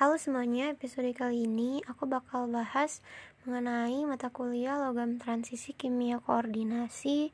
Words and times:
Halo 0.00 0.16
semuanya, 0.16 0.72
episode 0.72 1.12
kali 1.12 1.44
ini 1.44 1.84
aku 1.84 2.08
bakal 2.08 2.48
bahas 2.48 3.04
mengenai 3.44 4.00
mata 4.08 4.32
kuliah 4.32 4.80
logam 4.80 5.20
transisi 5.20 5.76
kimia 5.76 6.24
koordinasi 6.24 7.28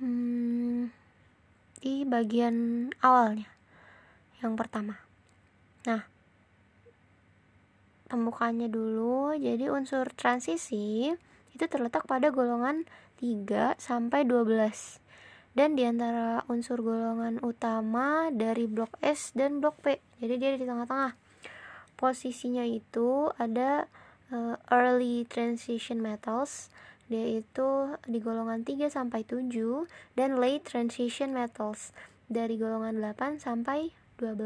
hmm, 0.00 0.88
di 1.84 2.08
bagian 2.08 2.88
awalnya, 3.04 3.44
yang 4.40 4.56
pertama. 4.56 5.04
Nah, 5.84 6.08
pembukaannya 8.08 8.72
dulu, 8.72 9.36
jadi 9.36 9.68
unsur 9.68 10.08
transisi 10.16 11.12
itu 11.52 11.64
terletak 11.68 12.08
pada 12.08 12.32
golongan 12.32 12.88
3 13.20 13.76
sampai 13.76 14.24
12 14.24 14.96
dan 15.52 15.76
di 15.76 15.84
antara 15.84 16.40
unsur 16.48 16.80
golongan 16.80 17.36
utama 17.44 18.32
dari 18.32 18.64
blok 18.64 18.96
S 19.04 19.36
dan 19.36 19.60
blok 19.60 19.76
P. 19.84 20.00
Jadi 20.24 20.34
dia 20.40 20.56
di 20.56 20.64
tengah-tengah 20.64 21.21
posisinya 22.02 22.66
itu 22.66 23.30
ada 23.38 23.86
uh, 24.34 24.58
early 24.74 25.22
transition 25.30 26.02
metals 26.02 26.74
dia 27.06 27.44
itu 27.44 27.92
di 28.08 28.18
golongan 28.24 28.64
3 28.64 28.88
sampai 28.88 29.22
7 29.22 29.52
dan 30.16 30.40
late 30.40 30.64
transition 30.64 31.36
metals 31.36 31.94
dari 32.32 32.56
golongan 32.56 32.98
8 33.04 33.36
sampai 33.36 33.92
12. 34.16 34.40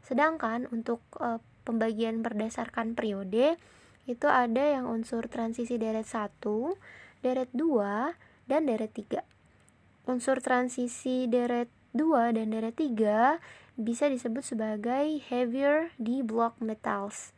Sedangkan 0.00 0.64
untuk 0.72 1.04
uh, 1.20 1.36
pembagian 1.68 2.24
berdasarkan 2.24 2.96
periode 2.96 3.60
itu 4.08 4.24
ada 4.24 4.64
yang 4.64 4.88
unsur 4.88 5.28
transisi 5.28 5.76
deret 5.76 6.08
1, 6.08 6.40
deret 7.20 7.50
2 7.52 8.48
dan 8.48 8.64
deret 8.64 8.92
3. 8.96 9.20
Unsur 10.08 10.40
transisi 10.40 11.28
deret 11.28 11.68
2 11.92 12.32
dan 12.40 12.48
deret 12.48 12.72
3 12.72 13.36
bisa 13.78 14.10
disebut 14.10 14.42
sebagai 14.42 15.22
heavier 15.30 15.94
di 16.02 16.26
block 16.26 16.58
metals. 16.58 17.30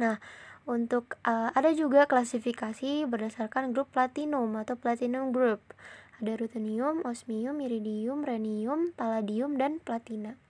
Nah, 0.00 0.16
untuk 0.64 1.20
uh, 1.28 1.52
ada 1.52 1.76
juga 1.76 2.08
klasifikasi 2.08 3.04
berdasarkan 3.04 3.76
grup 3.76 3.92
platinum 3.92 4.56
atau 4.56 4.80
platinum 4.80 5.28
group. 5.28 5.60
Ada 6.22 6.40
ruthenium, 6.40 7.04
osmium, 7.04 7.60
iridium, 7.60 8.24
rhenium, 8.24 8.96
palladium, 8.96 9.60
dan 9.60 9.82
platina. 9.84 10.40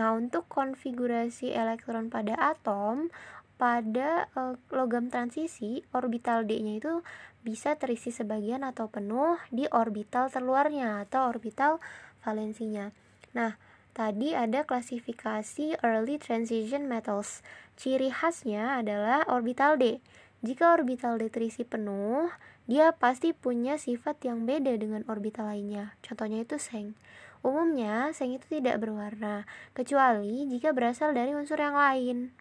Nah, 0.00 0.16
untuk 0.16 0.48
konfigurasi 0.48 1.52
elektron 1.52 2.08
pada 2.08 2.38
atom, 2.40 3.12
pada 3.60 4.32
uh, 4.32 4.56
logam 4.72 5.12
transisi, 5.12 5.84
orbital 5.92 6.48
D-nya 6.48 6.80
itu 6.80 7.04
bisa 7.44 7.76
terisi 7.76 8.12
sebagian 8.12 8.64
atau 8.64 8.88
penuh 8.88 9.36
di 9.52 9.68
orbital 9.68 10.32
terluarnya 10.32 11.04
atau 11.04 11.28
orbital 11.28 11.82
valensinya. 12.24 12.92
Nah, 13.36 13.56
Tadi 13.96 14.36
ada 14.36 14.60
klasifikasi 14.68 15.80
early 15.80 16.20
transition 16.20 16.84
metals. 16.84 17.40
Ciri 17.80 18.12
khasnya 18.12 18.84
adalah 18.84 19.24
orbital 19.24 19.80
D. 19.80 20.04
Jika 20.44 20.76
orbital 20.76 21.16
D 21.16 21.32
terisi 21.32 21.64
penuh, 21.64 22.28
dia 22.68 22.92
pasti 22.92 23.32
punya 23.32 23.80
sifat 23.80 24.20
yang 24.28 24.44
beda 24.44 24.76
dengan 24.76 25.00
orbital 25.08 25.48
lainnya. 25.48 25.96
Contohnya 26.04 26.44
itu 26.44 26.60
seng. 26.60 26.92
Umumnya, 27.40 28.12
seng 28.12 28.36
itu 28.36 28.44
tidak 28.60 28.84
berwarna, 28.84 29.48
kecuali 29.72 30.44
jika 30.44 30.76
berasal 30.76 31.16
dari 31.16 31.32
unsur 31.32 31.56
yang 31.56 31.80
lain. 31.80 32.36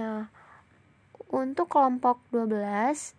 Nah, 0.00 0.32
untuk 1.28 1.68
kelompok 1.68 2.24
12, 2.32 3.12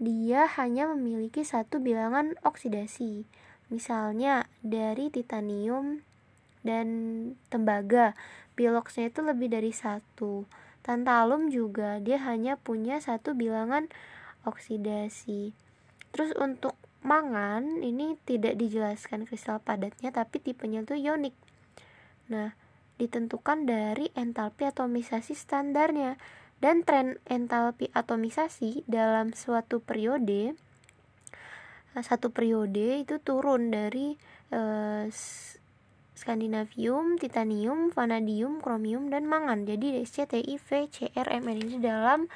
dia 0.00 0.48
hanya 0.56 0.88
memiliki 0.96 1.44
satu 1.44 1.76
bilangan 1.76 2.40
oksidasi. 2.40 3.28
Misalnya, 3.68 4.48
dari 4.64 5.12
titanium 5.12 6.00
dan 6.66 6.86
tembaga. 7.48 8.18
Biloxnya 8.58 9.08
itu 9.08 9.22
lebih 9.22 9.48
dari 9.48 9.70
satu. 9.70 10.44
Tantalum 10.82 11.48
juga 11.48 12.02
dia 12.02 12.18
hanya 12.26 12.58
punya 12.58 12.98
satu 12.98 13.38
bilangan 13.38 13.86
oksidasi. 14.42 15.54
Terus 16.10 16.34
untuk 16.34 16.74
mangan 17.06 17.86
ini 17.86 18.18
tidak 18.26 18.58
dijelaskan 18.58 19.30
kristal 19.30 19.62
padatnya 19.62 20.10
tapi 20.10 20.42
tipenya 20.42 20.82
itu 20.82 20.98
ionik. 20.98 21.38
Nah 22.26 22.58
ditentukan 22.98 23.68
dari 23.68 24.10
entalpi 24.18 24.66
atomisasi 24.66 25.38
standarnya. 25.38 26.18
Dan 26.56 26.88
tren 26.88 27.20
entalpi 27.28 27.92
atomisasi 27.92 28.88
dalam 28.88 29.36
suatu 29.36 29.84
periode 29.84 30.56
satu 32.02 32.28
periode 32.28 33.00
itu 33.00 33.16
turun 33.22 33.72
dari 33.72 34.16
eh, 34.52 35.04
skandinavium, 36.16 37.20
titanium, 37.20 37.92
vanadium, 37.92 38.64
kromium, 38.64 39.12
dan 39.12 39.28
mangan. 39.28 39.68
Jadi 39.68 40.00
SCTI, 40.02 40.56
V, 40.56 40.68
CR, 40.88 41.28
Mn 41.28 41.58
ini 41.60 41.76
dalam 41.78 42.26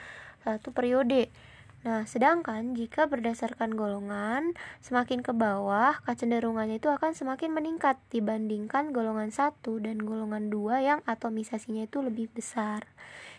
satu 0.44 0.70
periode. 0.70 1.32
Nah, 1.80 2.04
sedangkan 2.04 2.76
jika 2.76 3.08
berdasarkan 3.08 3.72
golongan, 3.72 4.52
semakin 4.84 5.24
ke 5.24 5.32
bawah, 5.32 5.96
kecenderungannya 6.04 6.76
itu 6.76 6.92
akan 6.92 7.16
semakin 7.16 7.56
meningkat 7.56 7.96
dibandingkan 8.12 8.92
golongan 8.92 9.32
1 9.32 9.64
dan 9.80 9.96
golongan 9.96 10.52
2 10.52 10.84
yang 10.84 11.00
atomisasinya 11.08 11.88
itu 11.88 12.04
lebih 12.04 12.28
besar. 12.36 12.84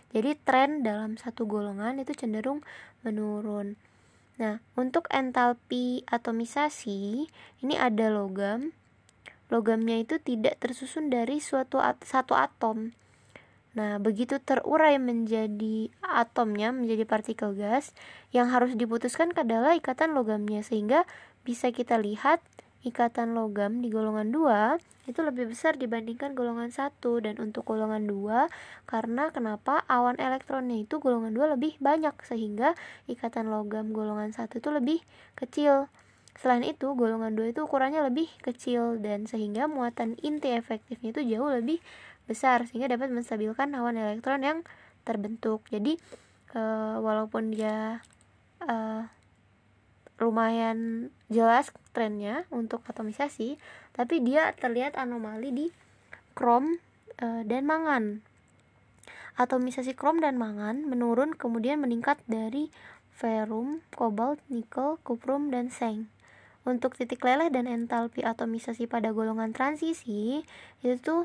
Jadi 0.10 0.34
tren 0.42 0.82
dalam 0.82 1.22
satu 1.22 1.46
golongan 1.46 2.02
itu 2.02 2.18
cenderung 2.18 2.66
menurun. 3.06 3.78
Nah, 4.42 4.58
untuk 4.74 5.06
entalpi 5.14 6.02
atomisasi, 6.10 7.30
ini 7.62 7.76
ada 7.78 8.10
logam, 8.10 8.74
logamnya 9.52 10.00
itu 10.00 10.18
tidak 10.18 10.58
tersusun 10.64 11.12
dari 11.12 11.44
suatu 11.44 11.78
at 11.78 12.00
satu 12.02 12.34
atom. 12.34 12.96
Nah, 13.72 14.00
begitu 14.04 14.36
terurai 14.40 15.00
menjadi 15.00 15.88
atomnya, 16.04 16.76
menjadi 16.76 17.08
partikel 17.08 17.56
gas, 17.56 17.96
yang 18.36 18.52
harus 18.52 18.76
diputuskan 18.76 19.32
adalah 19.32 19.76
ikatan 19.76 20.12
logamnya 20.12 20.60
sehingga 20.60 21.08
bisa 21.48 21.72
kita 21.72 21.96
lihat 21.96 22.44
ikatan 22.82 23.38
logam 23.38 23.80
di 23.80 23.94
golongan 23.94 24.34
2 24.34 25.10
itu 25.10 25.20
lebih 25.22 25.54
besar 25.54 25.78
dibandingkan 25.78 26.34
golongan 26.34 26.74
1 26.74 26.98
dan 27.22 27.38
untuk 27.38 27.62
golongan 27.66 28.10
2 28.10 28.50
karena 28.90 29.30
kenapa 29.30 29.86
awan 29.86 30.18
elektronnya 30.18 30.82
itu 30.82 30.98
golongan 30.98 31.34
2 31.34 31.54
lebih 31.58 31.78
banyak 31.78 32.14
sehingga 32.26 32.74
ikatan 33.06 33.54
logam 33.54 33.94
golongan 33.94 34.34
1 34.34 34.50
itu 34.58 34.70
lebih 34.74 35.00
kecil. 35.38 35.94
Selain 36.40 36.64
itu, 36.64 36.96
golongan 36.96 37.36
2 37.36 37.52
itu 37.52 37.68
ukurannya 37.68 38.08
lebih 38.08 38.32
kecil 38.40 39.02
dan 39.02 39.28
sehingga 39.28 39.68
muatan 39.68 40.16
inti 40.24 40.56
efektifnya 40.56 41.12
itu 41.12 41.22
jauh 41.36 41.52
lebih 41.52 41.84
besar 42.30 42.64
sehingga 42.64 42.88
dapat 42.88 43.12
menstabilkan 43.12 43.74
awan 43.76 44.00
elektron 44.00 44.42
yang 44.46 44.60
terbentuk. 45.04 45.66
Jadi 45.68 46.00
e, 46.56 46.62
walaupun 47.02 47.52
dia 47.52 48.00
e, 48.64 48.76
lumayan 50.22 51.10
jelas 51.28 51.74
trennya 51.92 52.46
untuk 52.54 52.86
atomisasi, 52.88 53.58
tapi 53.92 54.22
dia 54.24 54.54
terlihat 54.56 54.96
anomali 54.96 55.52
di 55.52 55.68
krom 56.38 56.78
e, 57.20 57.28
dan 57.44 57.68
mangan. 57.68 58.24
Atomisasi 59.36 59.98
krom 59.98 60.22
dan 60.22 60.38
mangan 60.38 60.86
menurun 60.86 61.34
kemudian 61.34 61.82
meningkat 61.82 62.22
dari 62.30 62.70
ferum, 63.12 63.84
kobalt, 63.94 64.40
nikel, 64.48 64.98
kuprum, 65.06 65.50
dan 65.50 65.70
seng. 65.70 66.10
Untuk 66.62 66.94
titik 66.94 67.26
leleh 67.26 67.50
dan 67.50 67.66
entalpi 67.66 68.22
atomisasi 68.22 68.86
pada 68.86 69.10
golongan 69.10 69.50
transisi 69.50 70.46
itu 70.86 71.16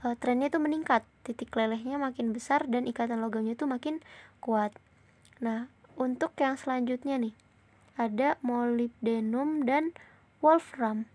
e, 0.00 0.06
trennya 0.16 0.48
itu 0.48 0.56
meningkat. 0.56 1.04
Titik 1.20 1.52
lelehnya 1.52 2.00
makin 2.00 2.32
besar 2.32 2.64
dan 2.64 2.88
ikatan 2.88 3.20
logamnya 3.20 3.52
itu 3.52 3.68
makin 3.68 4.00
kuat. 4.40 4.72
Nah, 5.44 5.68
untuk 6.00 6.32
yang 6.40 6.56
selanjutnya 6.56 7.20
nih 7.20 7.36
ada 8.00 8.40
molybdenum 8.40 9.68
dan 9.68 9.92
wolfram. 10.40 11.08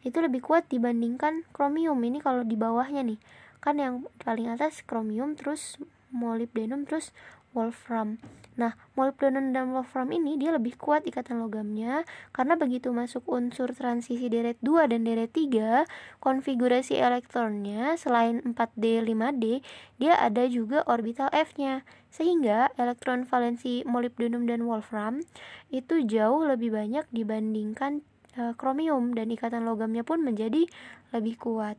Itu 0.00 0.24
lebih 0.24 0.44
kuat 0.44 0.68
dibandingkan 0.72 1.44
kromium. 1.52 2.00
Ini 2.00 2.24
kalau 2.24 2.44
di 2.44 2.56
bawahnya 2.56 3.04
nih. 3.04 3.20
Kan 3.60 3.82
yang 3.82 4.06
paling 4.22 4.48
atas 4.52 4.80
kromium 4.86 5.34
terus 5.34 5.80
molybdenum 6.14 6.86
terus 6.86 7.10
wolfram. 7.56 8.20
Nah, 8.60 8.76
molybdenum 8.96 9.56
dan 9.56 9.72
wolfram 9.72 10.12
ini 10.12 10.36
dia 10.36 10.52
lebih 10.52 10.76
kuat 10.76 11.08
ikatan 11.08 11.40
logamnya 11.40 12.04
karena 12.36 12.56
begitu 12.56 12.92
masuk 12.92 13.24
unsur 13.28 13.72
transisi 13.72 14.28
deret 14.28 14.60
2 14.60 14.92
dan 14.92 15.08
deret 15.08 15.32
3, 15.32 15.88
konfigurasi 16.20 17.00
elektronnya 17.00 17.96
selain 17.96 18.44
4D, 18.44 19.00
5D, 19.08 19.64
dia 19.96 20.14
ada 20.20 20.44
juga 20.48 20.84
orbital 20.84 21.32
F-nya. 21.32 21.84
Sehingga 22.12 22.72
elektron 22.80 23.24
valensi 23.24 23.84
molybdenum 23.88 24.44
dan 24.44 24.64
wolfram 24.64 25.24
itu 25.72 26.04
jauh 26.04 26.44
lebih 26.44 26.72
banyak 26.72 27.04
dibandingkan 27.12 28.04
e, 28.36 28.56
kromium 28.56 29.12
dan 29.12 29.28
ikatan 29.28 29.68
logamnya 29.68 30.00
pun 30.00 30.24
menjadi 30.24 30.64
lebih 31.12 31.36
kuat. 31.36 31.76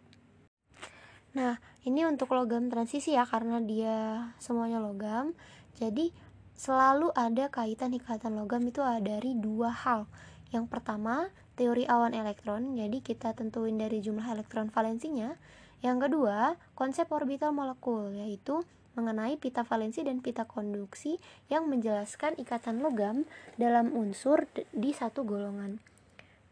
Nah, 1.38 1.62
ini 1.86 2.02
untuk 2.10 2.34
logam 2.34 2.68
transisi 2.68 3.14
ya 3.14 3.24
karena 3.24 3.62
dia 3.62 3.96
semuanya 4.42 4.82
logam. 4.82 5.38
Jadi 5.78 6.10
selalu 6.58 7.14
ada 7.14 7.54
kaitan 7.54 7.94
ikatan 7.94 8.34
logam 8.34 8.66
itu 8.66 8.82
dari 9.02 9.38
dua 9.38 9.70
hal. 9.70 10.10
Yang 10.50 10.66
pertama, 10.74 11.30
teori 11.54 11.86
awan 11.86 12.18
elektron. 12.18 12.74
Jadi 12.74 13.06
kita 13.06 13.38
tentuin 13.38 13.78
dari 13.78 14.02
jumlah 14.02 14.26
elektron 14.26 14.74
valensinya. 14.74 15.38
Yang 15.86 16.10
kedua, 16.10 16.58
konsep 16.74 17.06
orbital 17.14 17.54
molekul 17.54 18.10
yaitu 18.18 18.66
mengenai 18.98 19.38
pita 19.38 19.62
valensi 19.62 20.02
dan 20.02 20.26
pita 20.26 20.50
konduksi 20.50 21.22
yang 21.54 21.70
menjelaskan 21.70 22.34
ikatan 22.42 22.82
logam 22.82 23.30
dalam 23.62 23.94
unsur 23.94 24.50
di 24.74 24.90
satu 24.90 25.22
golongan. 25.22 25.78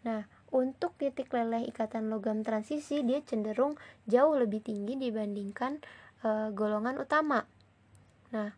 Nah, 0.06 0.30
untuk 0.54 0.94
titik 1.02 1.34
leleh 1.34 1.66
ikatan 1.66 2.14
logam 2.14 2.46
transisi 2.46 3.02
dia 3.02 3.26
cenderung 3.26 3.74
jauh 4.06 4.38
lebih 4.38 4.62
tinggi 4.62 4.94
dibandingkan 4.94 5.82
e, 6.22 6.54
golongan 6.54 7.02
utama. 7.02 7.50
Nah, 8.30 8.54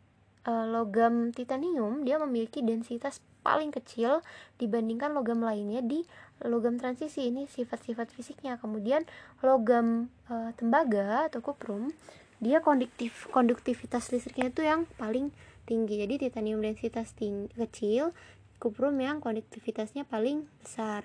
e, 0.48 0.52
logam 0.72 1.36
titanium 1.36 2.08
dia 2.08 2.16
memiliki 2.16 2.64
densitas 2.64 3.20
paling 3.44 3.72
kecil 3.72 4.24
dibandingkan 4.60 5.12
logam 5.12 5.44
lainnya 5.44 5.84
di 5.84 6.08
logam 6.44 6.80
transisi. 6.80 7.28
Ini 7.28 7.48
sifat-sifat 7.52 8.12
fisiknya. 8.16 8.56
Kemudian 8.56 9.04
logam 9.44 10.08
e, 10.32 10.56
tembaga 10.56 11.28
atau 11.28 11.44
kuprum 11.44 11.92
dia 12.38 12.62
konduktif 12.62 13.26
konduktivitas 13.34 14.14
listriknya 14.14 14.48
itu 14.54 14.62
yang 14.64 14.88
paling 14.96 15.36
tinggi. 15.68 16.00
Jadi 16.00 16.30
titanium 16.30 16.64
densitas 16.64 17.12
tinggi, 17.18 17.52
kecil 17.58 18.16
kuprum 18.58 18.98
yang 18.98 19.20
konduktivitasnya 19.20 20.08
paling 20.08 20.48
besar. 20.64 21.04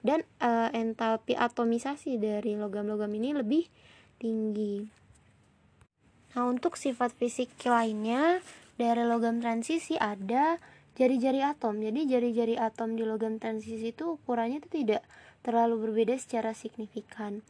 Dan 0.00 0.24
e, 0.40 0.50
entalpi 0.72 1.36
atomisasi 1.36 2.16
dari 2.16 2.56
logam-logam 2.56 3.12
ini 3.12 3.36
lebih 3.36 3.68
tinggi. 4.16 5.00
Nah 6.32 6.46
untuk 6.46 6.78
sifat 6.78 7.12
fisik 7.12 7.50
lainnya 7.66 8.38
dari 8.80 9.04
logam 9.04 9.44
transisi 9.44 10.00
ada 10.00 10.56
jari-jari 10.96 11.44
atom. 11.44 11.84
Jadi 11.84 12.08
jari-jari 12.08 12.56
atom 12.56 12.96
di 12.96 13.04
logam 13.04 13.36
transisi 13.36 13.92
itu 13.92 14.16
ukurannya 14.16 14.64
itu 14.64 14.68
tidak 14.72 15.04
terlalu 15.44 15.84
berbeda 15.84 16.16
secara 16.16 16.56
signifikan. 16.56 17.44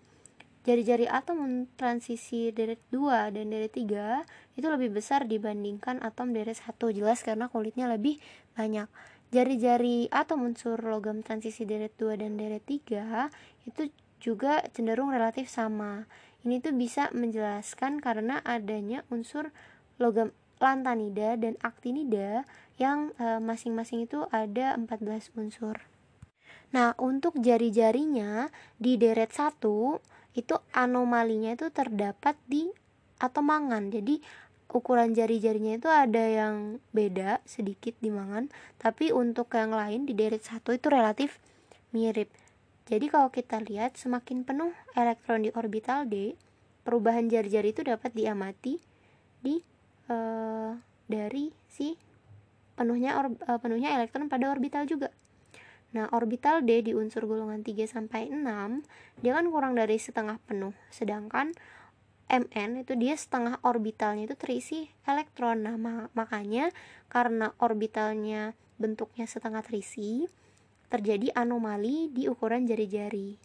Jari-jari 0.66 1.08
atom 1.08 1.70
transisi 1.78 2.52
deret 2.52 2.82
2 2.92 3.32
dan 3.32 3.48
deret 3.48 3.72
3 3.72 4.60
itu 4.60 4.66
lebih 4.68 4.92
besar 4.92 5.24
dibandingkan 5.24 6.04
atom 6.04 6.36
deret 6.36 6.58
1 6.58 6.76
jelas 6.92 7.24
karena 7.24 7.48
kulitnya 7.48 7.88
lebih 7.88 8.20
banyak. 8.58 8.90
Jari-jari 9.30 10.10
atom 10.12 10.50
unsur 10.50 10.76
logam 10.82 11.24
transisi 11.24 11.64
deret 11.64 11.96
2 11.96 12.20
dan 12.20 12.36
deret 12.36 12.66
3 12.66 13.30
itu 13.70 13.88
juga 14.20 14.60
cenderung 14.74 15.14
relatif 15.14 15.48
sama. 15.48 16.04
Ini 16.44 16.60
tuh 16.60 16.76
bisa 16.76 17.08
menjelaskan 17.16 18.04
karena 18.04 18.44
adanya 18.44 19.00
unsur 19.08 19.48
logam 19.96 20.34
lantanida 20.60 21.40
dan 21.40 21.56
aktinida 21.64 22.44
yang 22.76 23.10
e, 23.16 23.40
masing-masing 23.40 24.04
itu 24.04 24.28
ada 24.30 24.76
14 24.76 25.32
unsur. 25.34 25.80
Nah, 26.70 26.94
untuk 27.00 27.34
jari-jarinya 27.40 28.52
di 28.78 28.94
deret 29.00 29.34
1 29.34 29.58
itu 30.38 30.54
anomalinya 30.70 31.56
itu 31.58 31.72
terdapat 31.74 32.38
di 32.46 32.70
atau 33.18 33.42
mangan. 33.42 33.90
Jadi 33.90 34.22
ukuran 34.70 35.10
jari-jarinya 35.10 35.82
itu 35.82 35.88
ada 35.90 36.22
yang 36.22 36.78
beda 36.94 37.42
sedikit 37.42 37.98
di 37.98 38.14
mangan, 38.14 38.46
tapi 38.78 39.10
untuk 39.10 39.50
yang 39.50 39.74
lain 39.74 40.06
di 40.06 40.14
deret 40.14 40.46
1 40.46 40.62
itu 40.70 40.86
relatif 40.86 41.42
mirip. 41.90 42.30
Jadi 42.86 43.06
kalau 43.10 43.30
kita 43.30 43.58
lihat 43.62 43.98
semakin 43.98 44.46
penuh 44.46 44.70
elektron 44.94 45.42
di 45.46 45.50
orbital 45.54 46.06
D, 46.06 46.34
perubahan 46.82 47.26
jari-jari 47.30 47.74
itu 47.74 47.82
dapat 47.86 48.14
diamati 48.14 48.82
di 49.42 49.62
e, 50.10 50.16
dari 51.06 51.54
si 51.70 51.94
penuhnya 52.74 53.20
or, 53.20 53.36
uh, 53.44 53.60
penuhnya 53.60 53.92
elektron 53.94 54.32
pada 54.32 54.48
orbital 54.48 54.88
juga. 54.88 55.12
Nah, 55.92 56.08
orbital 56.14 56.62
D 56.62 56.86
di 56.86 56.92
unsur 56.96 57.28
golongan 57.28 57.60
3 57.60 57.84
sampai 57.84 58.30
6 58.32 58.40
dia 59.20 59.36
kan 59.36 59.46
kurang 59.52 59.76
dari 59.76 60.00
setengah 60.00 60.40
penuh. 60.48 60.72
Sedangkan 60.88 61.52
Mn 62.30 62.78
itu 62.78 62.94
dia 62.94 63.18
setengah 63.18 63.58
orbitalnya 63.66 64.30
itu 64.30 64.38
terisi 64.38 64.86
elektron. 65.02 65.66
Nah, 65.66 65.76
makanya 66.14 66.70
karena 67.10 67.50
orbitalnya 67.58 68.54
bentuknya 68.78 69.26
setengah 69.26 69.66
terisi, 69.66 70.30
terjadi 70.88 71.34
anomali 71.34 72.06
di 72.08 72.30
ukuran 72.30 72.70
jari-jari. 72.70 73.36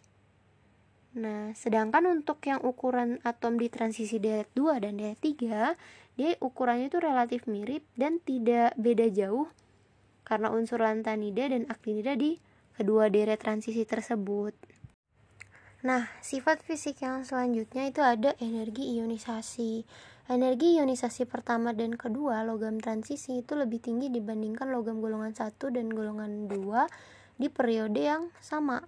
Nah, 1.18 1.50
sedangkan 1.56 2.06
untuk 2.06 2.38
yang 2.46 2.62
ukuran 2.62 3.18
atom 3.26 3.58
di 3.58 3.66
transisi 3.72 4.22
deret 4.22 4.48
2 4.54 4.78
dan 4.78 5.02
deret 5.02 5.18
3 5.18 5.74
dia 6.16 6.34
ukurannya 6.40 6.88
itu 6.88 6.98
relatif 6.98 7.44
mirip 7.44 7.84
dan 7.92 8.18
tidak 8.24 8.72
beda 8.80 9.12
jauh 9.12 9.52
karena 10.24 10.50
unsur 10.50 10.82
lantanida 10.82 11.52
dan 11.52 11.68
aktinida 11.70 12.18
di 12.18 12.40
kedua 12.74 13.12
deret 13.12 13.38
transisi 13.38 13.86
tersebut. 13.86 14.52
Nah, 15.86 16.10
sifat 16.18 16.66
fisik 16.66 17.04
yang 17.04 17.22
selanjutnya 17.22 17.86
itu 17.86 18.02
ada 18.02 18.34
energi 18.42 18.96
ionisasi. 18.98 19.86
Energi 20.26 20.82
ionisasi 20.82 21.30
pertama 21.30 21.70
dan 21.70 21.94
kedua 21.94 22.42
logam 22.42 22.82
transisi 22.82 23.46
itu 23.46 23.54
lebih 23.54 23.78
tinggi 23.78 24.10
dibandingkan 24.10 24.66
logam 24.74 24.98
golongan 24.98 25.30
1 25.30 25.54
dan 25.70 25.86
golongan 25.86 26.50
2 26.50 27.38
di 27.38 27.46
periode 27.46 28.02
yang 28.02 28.34
sama. 28.42 28.82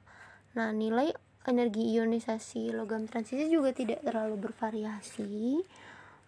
Nah, 0.58 0.74
nilai 0.74 1.14
energi 1.46 1.86
ionisasi 1.94 2.74
logam 2.74 3.06
transisi 3.06 3.46
juga 3.46 3.70
tidak 3.70 4.02
terlalu 4.02 4.50
bervariasi. 4.50 5.62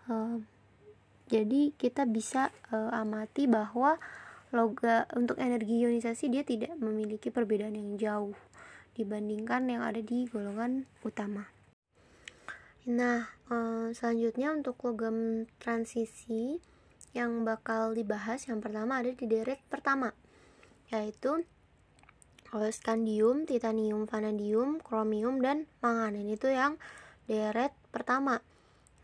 Uh, 0.07 0.39
jadi 1.31 1.71
kita 1.79 2.11
bisa 2.11 2.51
uh, 2.75 2.91
amati 2.91 3.47
bahwa 3.47 4.03
loga 4.51 5.07
untuk 5.15 5.39
energi 5.39 5.87
ionisasi 5.87 6.27
dia 6.27 6.43
tidak 6.43 6.75
memiliki 6.83 7.31
perbedaan 7.31 7.79
yang 7.79 7.95
jauh 7.95 8.35
dibandingkan 8.99 9.71
yang 9.71 9.87
ada 9.87 10.03
di 10.03 10.27
golongan 10.27 10.91
utama. 11.07 11.47
Nah, 12.91 13.31
uh, 13.47 13.95
selanjutnya 13.95 14.51
untuk 14.51 14.83
logam 14.83 15.47
transisi 15.63 16.59
yang 17.15 17.47
bakal 17.47 17.95
dibahas 17.95 18.51
yang 18.51 18.59
pertama 18.59 18.99
ada 18.99 19.15
di 19.15 19.27
deret 19.31 19.63
pertama 19.71 20.11
yaitu 20.91 21.47
skandium, 22.75 23.47
titanium, 23.47 24.11
vanadium, 24.11 24.83
kromium 24.83 25.39
dan 25.39 25.71
mangan. 25.79 26.19
Ini 26.19 26.35
tuh 26.35 26.51
yang 26.51 26.75
deret 27.31 27.71
pertama. 27.95 28.43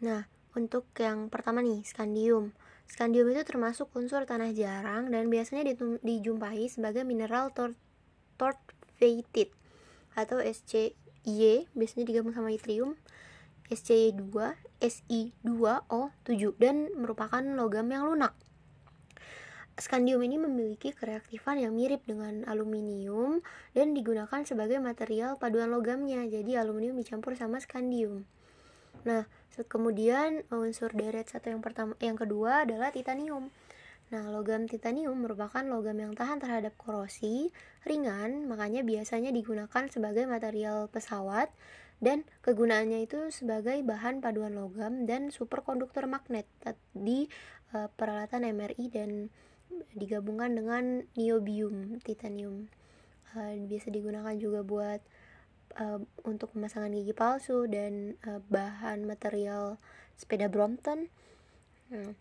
Nah, 0.03 0.27
untuk 0.57 0.89
yang 0.97 1.29
pertama 1.29 1.61
nih, 1.61 1.85
skandium. 1.85 2.57
Skandium 2.89 3.29
itu 3.31 3.45
termasuk 3.45 3.93
unsur 3.93 4.25
tanah 4.25 4.57
jarang 4.57 5.13
dan 5.13 5.29
biasanya 5.29 5.69
dijumpai 6.01 6.65
sebagai 6.73 7.05
mineral 7.05 7.53
tortvated 8.41 9.53
atau 10.17 10.41
SCY, 10.41 11.69
biasanya 11.77 12.05
digabung 12.09 12.33
sama 12.33 12.49
yttrium, 12.49 12.97
SCY2, 13.69 14.57
Si2O7 14.81 16.57
dan 16.57 16.89
merupakan 16.97 17.43
logam 17.43 17.93
yang 17.93 18.09
lunak. 18.09 18.33
Skandium 19.77 20.25
ini 20.25 20.41
memiliki 20.41 20.89
kereaktifan 20.97 21.61
yang 21.61 21.77
mirip 21.77 22.01
dengan 22.09 22.49
aluminium 22.49 23.45
dan 23.77 23.93
digunakan 23.93 24.41
sebagai 24.41 24.81
material 24.81 25.37
paduan 25.37 25.69
logamnya. 25.69 26.25
Jadi 26.25 26.57
aluminium 26.57 26.97
dicampur 26.97 27.37
sama 27.37 27.61
skandium. 27.61 28.25
Nah, 29.05 29.29
kemudian 29.65 30.45
unsur 30.53 30.93
deret 30.93 31.33
satu 31.33 31.49
yang 31.49 31.65
pertama 31.65 31.97
yang 32.05 32.21
kedua 32.21 32.69
adalah 32.69 32.93
titanium. 32.93 33.49
Nah, 34.07 34.23
logam 34.31 34.71
titanium 34.71 35.19
merupakan 35.19 35.67
logam 35.67 35.99
yang 35.99 36.15
tahan 36.15 36.39
terhadap 36.39 36.79
korosi, 36.79 37.51
ringan, 37.83 38.47
makanya 38.47 38.87
biasanya 38.87 39.35
digunakan 39.35 39.91
sebagai 39.91 40.31
material 40.31 40.87
pesawat 40.87 41.51
dan 41.99 42.29
kegunaannya 42.45 43.09
itu 43.09 43.33
sebagai 43.33 43.81
bahan 43.83 44.21
paduan 44.21 44.55
logam 44.55 45.09
dan 45.09 45.33
superkonduktor 45.33 46.05
magnet 46.07 46.47
di 46.93 47.27
uh, 47.73 47.89
peralatan 47.97 48.47
MRI 48.47 48.87
dan 48.93 49.33
digabungkan 49.97 50.55
dengan 50.55 51.03
niobium 51.19 51.99
titanium. 52.05 52.69
Uh, 53.35 53.59
biasa 53.67 53.91
digunakan 53.91 54.37
juga 54.39 54.63
buat 54.63 55.01
uh, 55.81 56.01
untuk 56.25 56.53
pemasangan 56.53 56.93
gigi 56.93 57.13
palsu 57.13 57.69
dan 57.69 58.17
uh, 58.25 58.41
bahan 58.49 59.05
material 59.05 59.77
sepeda 60.17 60.49
Brompton. 60.49 61.09
Hmm. 61.93 62.17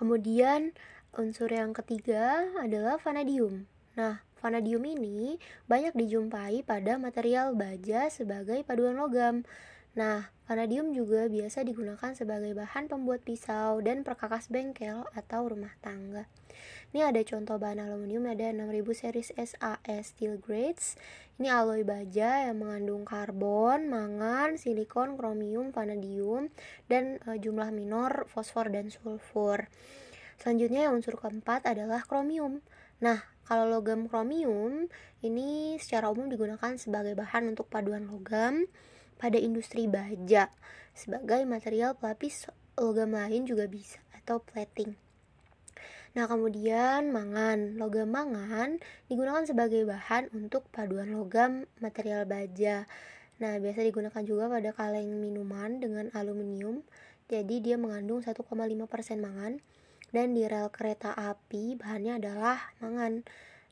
Kemudian 0.00 0.72
unsur 1.12 1.50
yang 1.52 1.76
ketiga 1.76 2.48
adalah 2.62 2.96
vanadium. 2.96 3.68
Nah, 3.98 4.22
vanadium 4.40 4.80
ini 4.86 5.36
banyak 5.68 5.92
dijumpai 5.92 6.64
pada 6.64 6.96
material 6.96 7.52
baja 7.52 8.08
sebagai 8.08 8.64
paduan 8.64 8.96
logam. 8.96 9.44
Nah, 9.92 10.32
vanadium 10.50 10.90
juga 10.90 11.30
biasa 11.30 11.62
digunakan 11.62 12.10
sebagai 12.10 12.50
bahan 12.58 12.90
pembuat 12.90 13.22
pisau 13.22 13.78
dan 13.86 14.02
perkakas 14.02 14.50
bengkel 14.50 15.06
atau 15.14 15.46
rumah 15.46 15.70
tangga. 15.78 16.26
Ini 16.90 17.06
ada 17.06 17.22
contoh 17.22 17.54
bahan 17.54 17.86
aluminium 17.86 18.26
ada 18.26 18.50
6000 18.50 18.82
series 18.90 19.30
SAS 19.30 20.10
steel 20.10 20.42
grades. 20.42 20.98
Ini 21.38 21.54
alloy 21.54 21.86
baja 21.86 22.50
yang 22.50 22.66
mengandung 22.66 23.06
karbon, 23.06 23.86
mangan, 23.86 24.58
silikon, 24.58 25.14
kromium, 25.14 25.70
vanadium 25.70 26.50
dan 26.90 27.22
e, 27.30 27.38
jumlah 27.38 27.70
minor 27.70 28.26
fosfor 28.26 28.74
dan 28.74 28.90
sulfur. 28.90 29.70
Selanjutnya 30.42 30.90
yang 30.90 30.98
unsur 30.98 31.14
keempat 31.14 31.62
adalah 31.62 32.02
kromium. 32.02 32.58
Nah, 32.98 33.22
kalau 33.46 33.70
logam 33.70 34.10
kromium 34.10 34.90
ini 35.22 35.78
secara 35.78 36.10
umum 36.10 36.26
digunakan 36.26 36.74
sebagai 36.74 37.14
bahan 37.14 37.54
untuk 37.54 37.70
paduan 37.70 38.10
logam 38.10 38.66
pada 39.20 39.36
industri 39.36 39.84
baja 39.84 40.48
sebagai 40.96 41.44
material 41.44 41.92
pelapis 42.00 42.48
logam 42.80 43.12
lain 43.12 43.44
juga 43.44 43.68
bisa 43.68 44.00
atau 44.16 44.40
plating. 44.40 44.96
Nah, 46.10 46.26
kemudian 46.26 47.14
mangan. 47.14 47.78
Logam 47.78 48.10
mangan 48.10 48.82
digunakan 49.06 49.46
sebagai 49.46 49.86
bahan 49.86 50.32
untuk 50.34 50.66
paduan 50.74 51.14
logam 51.14 51.70
material 51.78 52.26
baja. 52.26 52.88
Nah, 53.38 53.56
biasa 53.62 53.86
digunakan 53.86 54.22
juga 54.26 54.50
pada 54.50 54.74
kaleng 54.74 55.22
minuman 55.22 55.78
dengan 55.78 56.10
aluminium. 56.16 56.82
Jadi 57.30 57.62
dia 57.62 57.78
mengandung 57.78 58.26
1,5% 58.26 58.42
mangan 59.22 59.62
dan 60.10 60.34
di 60.34 60.42
rel 60.50 60.66
kereta 60.74 61.14
api 61.14 61.78
bahannya 61.78 62.18
adalah 62.18 62.58
mangan. 62.82 63.22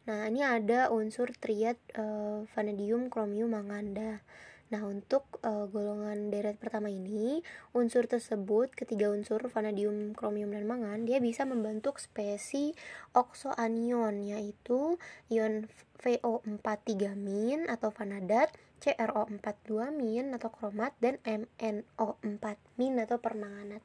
Nah, 0.06 0.30
ini 0.30 0.40
ada 0.46 0.94
unsur 0.94 1.34
triad 1.36 1.76
uh, 1.98 2.46
vanadium, 2.54 3.10
kromium, 3.10 3.50
manganda. 3.50 4.22
Nah, 4.68 4.84
untuk 4.84 5.40
uh, 5.48 5.64
golongan 5.72 6.28
deret 6.28 6.60
pertama 6.60 6.92
ini, 6.92 7.40
unsur 7.72 8.04
tersebut, 8.04 8.68
ketiga 8.76 9.08
unsur 9.08 9.40
vanadium, 9.48 10.12
kromium, 10.12 10.52
dan 10.52 10.68
mangan, 10.68 11.08
dia 11.08 11.24
bisa 11.24 11.48
membentuk 11.48 11.96
spesi 11.96 12.76
oksoanion, 13.16 14.20
yaitu 14.28 15.00
ion 15.32 15.64
VO43- 16.04 17.64
atau 17.64 17.88
vanadat, 17.88 18.52
CRO42- 18.84 20.36
atau 20.36 20.50
kromat, 20.52 20.92
dan 21.00 21.16
MNO4- 21.24 23.08
atau 23.08 23.16
permanganat. 23.24 23.80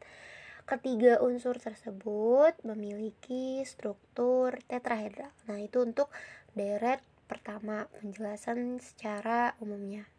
Ketiga 0.67 1.23
unsur 1.23 1.63
tersebut 1.63 2.59
memiliki 2.67 3.63
struktur 3.63 4.59
tetrahedral. 4.67 5.31
Nah, 5.47 5.63
itu 5.63 5.79
untuk 5.79 6.11
deret 6.55 6.99
pertama, 7.31 7.87
penjelasan 7.99 8.83
secara 8.83 9.55
umumnya. 9.63 10.12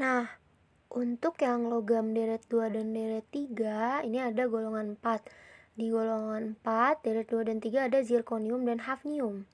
Nah, 0.00 0.24
untuk 0.88 1.36
yang 1.44 1.68
logam 1.68 2.16
deret 2.16 2.40
2 2.48 2.72
dan 2.72 2.96
deret 2.96 3.28
3, 3.28 4.00
ini 4.08 4.16
ada 4.16 4.48
golongan 4.48 4.96
4. 4.96 5.76
Di 5.76 5.92
golongan 5.92 6.56
4, 6.56 7.04
deret 7.04 7.28
2 7.28 7.44
dan 7.44 7.60
3 7.60 7.92
ada 7.92 8.00
zirconium 8.00 8.64
dan 8.64 8.80
hafnium. 8.80 9.44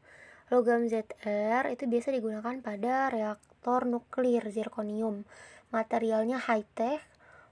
Logam 0.55 0.87
ZR 0.87 1.67
itu 1.67 1.91
biasa 1.91 2.15
digunakan 2.15 2.63
pada 2.63 3.11
reaktor 3.11 3.91
nuklir 3.91 4.47
zirconium. 4.47 5.27
Materialnya 5.75 6.39
high-tech, 6.39 7.03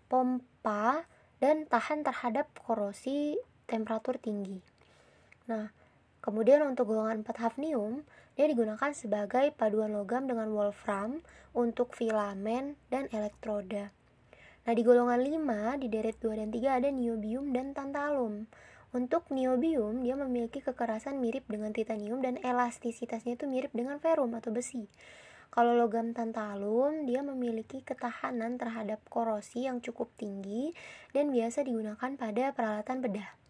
pompa, 0.07 1.03
dan 1.43 1.67
tahan 1.67 2.07
terhadap 2.07 2.47
korosi 2.63 3.43
temperatur 3.67 4.23
tinggi. 4.23 4.63
Nah, 5.51 5.75
kemudian 6.25 6.65
untuk 6.65 6.89
golongan 6.89 7.21
4 7.21 7.45
hafnium, 7.45 8.01
dia 8.33 8.49
digunakan 8.49 8.97
sebagai 8.97 9.53
paduan 9.53 9.93
logam 9.93 10.25
dengan 10.25 10.49
wolfram 10.57 11.21
untuk 11.53 11.93
filamen 11.93 12.81
dan 12.89 13.13
elektroda. 13.13 13.93
Nah, 14.65 14.73
di 14.73 14.81
golongan 14.81 15.21
5, 15.21 15.77
di 15.77 15.93
deret 15.93 16.17
2 16.25 16.41
dan 16.41 16.49
3 16.49 16.81
ada 16.81 16.89
niobium 16.89 17.53
dan 17.53 17.77
tantalum. 17.77 18.49
Untuk 18.97 19.29
niobium, 19.29 20.01
dia 20.01 20.17
memiliki 20.17 20.65
kekerasan 20.65 21.21
mirip 21.21 21.45
dengan 21.45 21.77
titanium 21.77 22.25
dan 22.25 22.41
elastisitasnya 22.41 23.37
itu 23.37 23.45
mirip 23.45 23.77
dengan 23.77 24.01
ferum 24.01 24.33
atau 24.33 24.49
besi. 24.49 24.89
Kalau 25.53 25.77
logam 25.77 26.17
tantalum, 26.17 27.05
dia 27.05 27.21
memiliki 27.21 27.85
ketahanan 27.85 28.57
terhadap 28.57 29.05
korosi 29.13 29.69
yang 29.69 29.85
cukup 29.85 30.09
tinggi 30.17 30.73
dan 31.13 31.29
biasa 31.29 31.63
digunakan 31.63 32.11
pada 32.17 32.51
peralatan 32.57 33.05
bedah. 33.05 33.44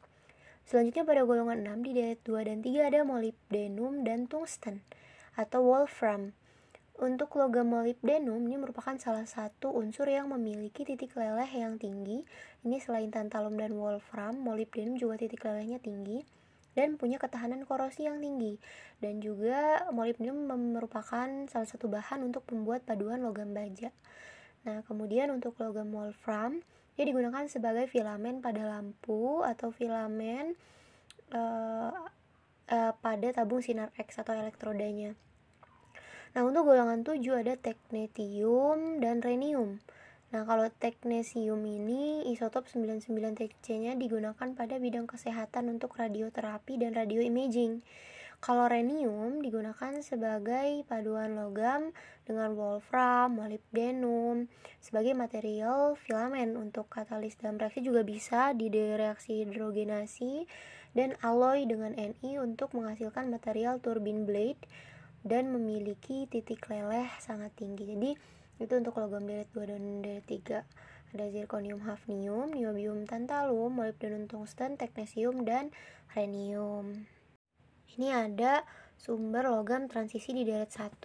Selanjutnya 0.65 1.05
pada 1.05 1.29
golongan 1.29 1.61
6 1.61 1.85
di 1.85 1.91
deret 1.93 2.25
2 2.25 2.49
dan 2.49 2.59
3 2.65 2.89
ada 2.89 3.01
molybdenum 3.05 4.01
dan 4.01 4.25
tungsten 4.25 4.81
atau 5.37 5.61
wolfram. 5.61 6.33
Untuk 6.95 7.37
logam 7.37 7.69
molybdenum 7.69 8.41
ini 8.49 8.57
merupakan 8.57 8.97
salah 8.97 9.29
satu 9.29 9.75
unsur 9.77 10.09
yang 10.09 10.33
memiliki 10.33 10.89
titik 10.89 11.13
leleh 11.21 11.51
yang 11.53 11.77
tinggi. 11.77 12.25
Ini 12.65 12.81
selain 12.81 13.13
tantalum 13.13 13.61
dan 13.61 13.77
wolfram, 13.77 14.41
molybdenum 14.41 14.97
juga 14.97 15.21
titik 15.21 15.45
lelehnya 15.45 15.83
tinggi 15.83 16.25
dan 16.73 16.97
punya 16.97 17.21
ketahanan 17.21 17.69
korosi 17.69 18.09
yang 18.09 18.25
tinggi. 18.25 18.57
Dan 19.05 19.21
juga 19.21 19.85
molybdenum 19.93 20.49
merupakan 20.49 21.29
salah 21.45 21.69
satu 21.69 21.93
bahan 21.93 22.25
untuk 22.25 22.47
membuat 22.49 22.89
paduan 22.89 23.21
logam 23.21 23.53
baja. 23.53 23.93
Nah, 24.65 24.81
kemudian 24.89 25.29
untuk 25.29 25.61
logam 25.61 25.93
wolfram 25.93 26.65
dia 26.95 27.05
digunakan 27.07 27.45
sebagai 27.51 27.91
filamen 27.91 28.39
pada 28.39 28.63
lampu 28.63 29.43
atau 29.43 29.75
filamen 29.75 30.55
uh, 31.35 31.91
uh, 32.71 32.93
pada 32.99 33.29
tabung 33.35 33.61
sinar 33.61 33.91
X 33.99 34.23
atau 34.23 34.35
elektrodanya. 34.35 35.19
Nah, 36.35 36.43
untuk 36.43 36.67
golongan 36.67 37.07
7 37.07 37.23
ada 37.47 37.55
teknetium 37.55 38.99
dan 38.99 39.23
rhenium. 39.23 39.79
Nah, 40.35 40.43
kalau 40.43 40.67
teknesium 40.67 41.63
ini 41.63 42.27
isotop 42.35 42.67
99 42.67 43.07
TC-nya 43.39 43.95
digunakan 43.95 44.51
pada 44.59 44.83
bidang 44.83 45.07
kesehatan 45.07 45.71
untuk 45.71 45.95
radioterapi 45.95 46.75
dan 46.83 46.91
radioimaging. 46.91 47.79
Kalau 47.79 47.83
rhenium 48.69 49.41
digunakan 49.41 50.05
sebagai 50.05 50.85
paduan 50.85 51.33
logam 51.33 51.97
dengan 52.29 52.53
wolfram, 52.53 53.41
molybdenum 53.41 54.53
sebagai 54.85 55.17
material 55.17 55.97
filamen. 55.97 56.53
Untuk 56.53 56.93
katalis 56.93 57.41
dalam 57.41 57.57
reaksi 57.57 57.81
juga 57.81 58.05
bisa 58.05 58.53
di 58.53 58.69
reaksi 58.69 59.41
hidrogenasi 59.41 60.45
dan 60.93 61.17
alloy 61.25 61.65
dengan 61.65 61.97
Ni 61.97 62.37
untuk 62.37 62.77
menghasilkan 62.77 63.33
material 63.33 63.81
turbine 63.81 64.29
blade 64.29 64.61
dan 65.25 65.49
memiliki 65.49 66.29
titik 66.29 66.69
leleh 66.69 67.09
sangat 67.25 67.49
tinggi. 67.57 67.89
Jadi 67.97 68.13
itu 68.61 68.73
untuk 68.77 69.01
logam 69.01 69.25
deret 69.25 69.49
2 69.57 69.73
dan 69.73 70.05
deret 70.05 70.29
3 70.29 70.61
ada 71.15 71.31
zirconium 71.31 71.81
hafnium, 71.87 72.53
niobium 72.53 73.09
tantalum, 73.09 73.73
molybdenum 73.73 74.29
tungsten, 74.29 74.75
teknesium, 74.75 75.47
dan 75.47 75.71
rhenium 76.13 77.09
ini 77.97 78.11
ada 78.11 78.63
sumber 78.99 79.47
logam 79.51 79.87
transisi 79.91 80.33
di 80.33 80.43
deret 80.47 80.71
1 80.71 80.99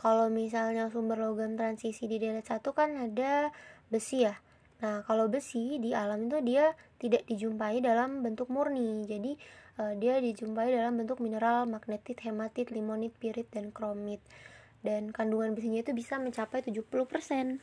kalau 0.00 0.32
misalnya 0.32 0.88
sumber 0.88 1.20
logam 1.20 1.56
transisi 1.56 2.08
di 2.08 2.16
deret 2.16 2.46
1 2.46 2.64
kan 2.72 2.90
ada 2.96 3.52
besi 3.92 4.24
ya. 4.24 4.34
Nah 4.80 5.04
kalau 5.04 5.28
besi 5.28 5.76
di 5.76 5.92
alam 5.92 6.30
itu 6.30 6.40
dia 6.40 6.72
tidak 6.96 7.28
dijumpai 7.28 7.84
dalam 7.84 8.24
bentuk 8.24 8.48
murni. 8.48 9.04
Jadi 9.04 9.36
uh, 9.76 9.92
dia 10.00 10.16
dijumpai 10.24 10.72
dalam 10.72 10.96
bentuk 10.96 11.20
mineral 11.20 11.68
magnetit, 11.68 12.24
hematit, 12.24 12.72
limonit, 12.72 13.12
pirit, 13.12 13.48
dan 13.52 13.68
kromit. 13.74 14.24
Dan 14.80 15.12
kandungan 15.12 15.52
besinya 15.52 15.84
itu 15.84 15.92
bisa 15.92 16.16
mencapai 16.16 16.64
70% 16.64 17.60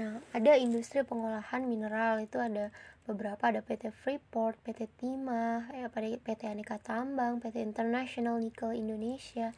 Nah, 0.00 0.24
ada 0.32 0.56
industri 0.56 1.04
pengolahan 1.04 1.68
mineral. 1.68 2.24
Itu 2.24 2.40
ada 2.40 2.72
beberapa 3.02 3.50
ada 3.50 3.60
PT 3.60 3.90
Freeport, 3.90 4.58
PT 4.62 4.86
Timah, 4.98 5.70
ya, 5.74 5.90
PT 5.90 6.46
Aneka 6.46 6.78
Tambang, 6.78 7.42
PT 7.42 7.58
International 7.58 8.38
Nickel 8.38 8.78
Indonesia. 8.78 9.50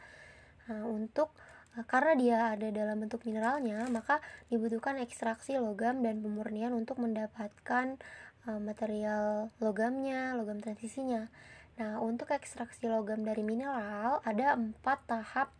Nah, 0.65 0.81
untuk 0.89 1.33
eh, 1.77 1.85
karena 1.85 2.13
dia 2.17 2.37
ada 2.57 2.67
dalam 2.73 2.97
bentuk 3.05 3.21
mineralnya, 3.29 3.85
maka 3.93 4.17
dibutuhkan 4.49 4.97
ekstraksi 4.97 5.61
logam 5.61 6.01
dan 6.01 6.25
pemurnian 6.25 6.73
untuk 6.73 6.97
mendapatkan 6.97 8.01
uh, 8.49 8.61
material 8.61 9.53
logamnya, 9.61 10.33
logam 10.37 10.61
transisinya. 10.61 11.29
Nah, 11.75 11.99
untuk 11.99 12.31
ekstraksi 12.31 12.87
logam 12.87 13.27
dari 13.27 13.43
mineral 13.43 14.23
ada 14.23 14.55
empat 14.55 15.03
tahap 15.05 15.51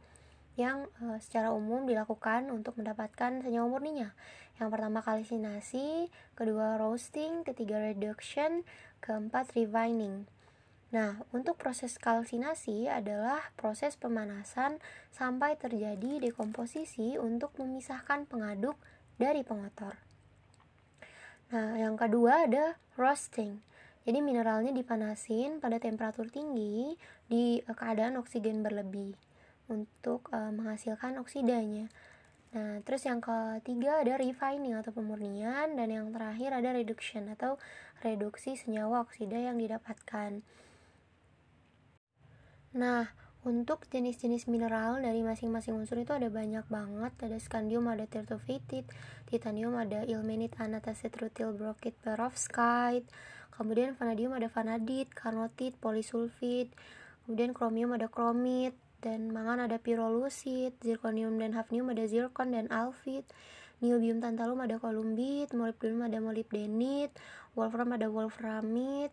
yang 0.56 0.88
uh, 1.04 1.20
secara 1.20 1.52
umum 1.52 1.84
dilakukan 1.84 2.48
untuk 2.52 2.80
mendapatkan 2.80 3.44
senyawa 3.44 3.68
murninya. 3.68 4.16
Yang 4.56 4.70
pertama 4.72 5.00
kalsinasi, 5.04 6.08
kedua 6.36 6.80
roasting, 6.80 7.44
ketiga 7.44 7.84
reduction, 7.84 8.64
keempat 9.04 9.52
refining. 9.52 10.32
Nah, 10.96 11.20
untuk 11.36 11.60
proses 11.60 12.00
kalsinasi 12.00 12.88
adalah 12.88 13.52
proses 13.60 14.00
pemanasan 14.00 14.80
sampai 15.12 15.60
terjadi 15.60 16.24
dekomposisi 16.24 17.20
untuk 17.20 17.52
memisahkan 17.60 18.24
pengaduk 18.32 18.80
dari 19.20 19.44
pengotor. 19.44 20.00
Nah, 21.52 21.76
yang 21.76 22.00
kedua 22.00 22.48
ada 22.48 22.80
roasting. 22.96 23.60
Jadi 24.08 24.24
mineralnya 24.24 24.72
dipanasin 24.72 25.60
pada 25.60 25.84
temperatur 25.84 26.32
tinggi 26.32 26.96
di 27.28 27.60
keadaan 27.66 28.16
oksigen 28.22 28.64
berlebih 28.64 29.18
untuk 29.68 30.30
uh, 30.32 30.52
menghasilkan 30.54 31.18
oksidanya. 31.22 31.90
Nah, 32.56 32.80
terus 32.88 33.04
yang 33.04 33.20
ketiga 33.20 34.00
ada 34.00 34.16
refining 34.16 34.80
atau 34.80 34.96
pemurnian 34.96 35.76
dan 35.76 35.88
yang 35.92 36.08
terakhir 36.16 36.56
ada 36.56 36.72
reduction 36.72 37.28
atau 37.28 37.60
reduksi 38.00 38.56
senyawa 38.56 39.04
oksida 39.04 39.36
yang 39.36 39.60
didapatkan. 39.60 40.40
Nah, 42.76 43.12
untuk 43.46 43.86
jenis-jenis 43.92 44.48
mineral 44.48 45.04
dari 45.04 45.20
masing-masing 45.22 45.78
unsur 45.78 46.00
itu 46.02 46.16
ada 46.16 46.32
banyak 46.32 46.66
banget. 46.66 47.14
Ada 47.20 47.38
scandium, 47.38 47.86
ada 47.92 48.08
tertophytite, 48.08 48.90
titanium, 49.30 49.76
ada 49.78 50.02
ilmenite, 50.08 50.56
anatasit, 50.58 51.12
rutil, 51.20 51.54
brokit, 51.54 51.94
perovskite. 52.02 53.06
Kemudian 53.54 53.94
vanadium 54.00 54.36
ada 54.36 54.48
vanadit, 54.48 55.12
carnotite, 55.12 55.76
polisulfit. 55.78 56.72
Kemudian 57.24 57.54
kromium 57.54 57.94
ada 57.94 58.10
kromit, 58.10 58.74
dan 59.06 59.30
mangan 59.30 59.70
ada 59.70 59.78
pyrolusit, 59.78 60.74
zirconium 60.82 61.38
dan 61.38 61.54
hafnium 61.54 61.94
ada 61.94 62.10
zircon 62.10 62.58
dan 62.58 62.66
alfit, 62.74 63.30
niobium 63.86 64.24
tantalum 64.24 64.58
ada 64.66 64.82
kolumbit 64.82 65.52
molybdenum 65.54 66.08
ada 66.08 66.18
molybdenit 66.24 67.12
wolfram 67.54 67.92
ada 67.94 68.08
wolframit 68.08 69.12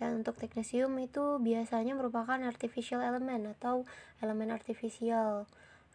dan 0.00 0.18
untuk 0.18 0.34
teknesium 0.34 0.98
itu 0.98 1.38
biasanya 1.38 1.94
merupakan 1.94 2.40
artificial 2.42 2.98
element 2.98 3.54
atau 3.54 3.86
elemen 4.18 4.50
artifisial 4.50 5.46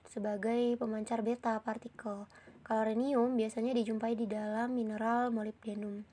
sebagai 0.08 0.80
pemancar 0.80 1.20
beta 1.20 1.60
partikel. 1.60 2.24
Kalau 2.64 2.82
rhenium 2.88 3.36
biasanya 3.36 3.76
dijumpai 3.76 4.16
di 4.16 4.24
dalam 4.24 4.72
mineral 4.72 5.36
molybdenum. 5.36 6.08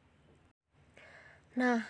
Nah, 1.54 1.87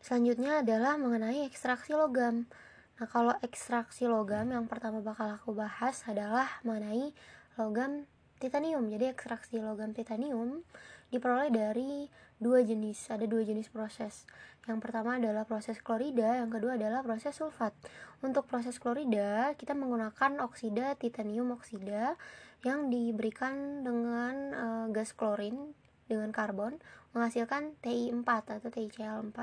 selanjutnya 0.00 0.64
adalah 0.64 0.96
mengenai 0.96 1.44
ekstraksi 1.44 1.92
logam. 1.92 2.48
Nah, 2.96 3.08
kalau 3.12 3.36
ekstraksi 3.44 4.08
logam 4.08 4.48
yang 4.56 4.64
pertama 4.64 5.04
bakal 5.04 5.36
aku 5.36 5.52
bahas 5.52 6.00
adalah 6.08 6.48
mengenai 6.64 7.12
logam 7.60 8.08
titanium. 8.40 8.88
Jadi 8.88 9.12
ekstraksi 9.12 9.60
logam 9.60 9.92
titanium 9.92 10.64
diperoleh 11.12 11.52
dari 11.52 12.08
dua 12.40 12.64
jenis. 12.64 13.12
Ada 13.12 13.28
dua 13.28 13.44
jenis 13.44 13.68
proses. 13.68 14.24
Yang 14.64 14.78
pertama 14.82 15.20
adalah 15.20 15.44
proses 15.44 15.78
klorida, 15.78 16.40
yang 16.40 16.48
kedua 16.48 16.80
adalah 16.80 17.04
proses 17.04 17.36
sulfat. 17.36 17.76
Untuk 18.24 18.48
proses 18.48 18.80
klorida, 18.80 19.52
kita 19.54 19.76
menggunakan 19.76 20.42
oksida 20.42 20.96
titanium 20.96 21.54
oksida 21.54 22.16
yang 22.64 22.88
diberikan 22.88 23.84
dengan 23.84 24.34
uh, 24.56 24.86
gas 24.90 25.12
klorin 25.12 25.76
dengan 26.10 26.32
karbon 26.34 26.80
menghasilkan 27.14 27.78
TI4 27.84 28.28
atau 28.58 28.70
TiCl4 28.72 29.38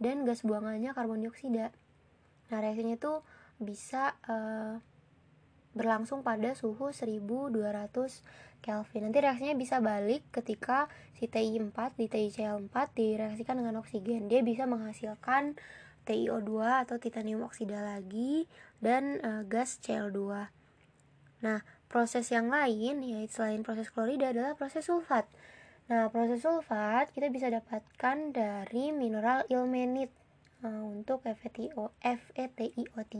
dan 0.00 0.24
gas 0.24 0.46
buangannya 0.46 0.96
karbon 0.96 1.22
dioksida. 1.22 1.74
Nah, 2.52 2.58
reaksinya 2.60 2.98
itu 2.98 3.24
bisa 3.56 4.18
uh, 4.28 4.82
berlangsung 5.74 6.22
pada 6.22 6.54
suhu 6.54 6.94
1200 6.94 7.52
Kelvin. 8.64 9.02
Nanti 9.04 9.18
reaksinya 9.20 9.54
bisa 9.58 9.82
balik 9.84 10.24
ketika 10.32 10.88
si 11.18 11.28
TI4 11.28 11.76
di 12.00 12.06
TiCl4 12.08 12.74
direaksikan 12.96 13.60
dengan 13.60 13.82
oksigen. 13.84 14.30
Dia 14.32 14.40
bisa 14.40 14.64
menghasilkan 14.64 15.58
TiO2 16.08 16.84
atau 16.88 16.96
titanium 17.00 17.44
oksida 17.44 17.80
lagi 17.80 18.48
dan 18.80 19.20
uh, 19.20 19.42
gas 19.44 19.80
Cl2. 19.84 20.48
Nah, 21.44 21.60
proses 21.92 22.28
yang 22.32 22.48
lain 22.48 23.04
yaitu 23.04 23.40
selain 23.40 23.60
proses 23.60 23.92
klorida 23.92 24.32
adalah 24.32 24.56
proses 24.56 24.88
sulfat. 24.88 25.28
Nah, 25.92 26.08
proses 26.08 26.40
sulfat 26.40 27.12
kita 27.12 27.28
bisa 27.28 27.52
dapatkan 27.52 28.32
dari 28.32 28.92
mineral 28.96 29.44
ilmenit 29.52 30.08
uh, 30.64 30.84
untuk 30.88 31.20
FeTiO 31.22 31.92
FeTiO3. 32.00 33.14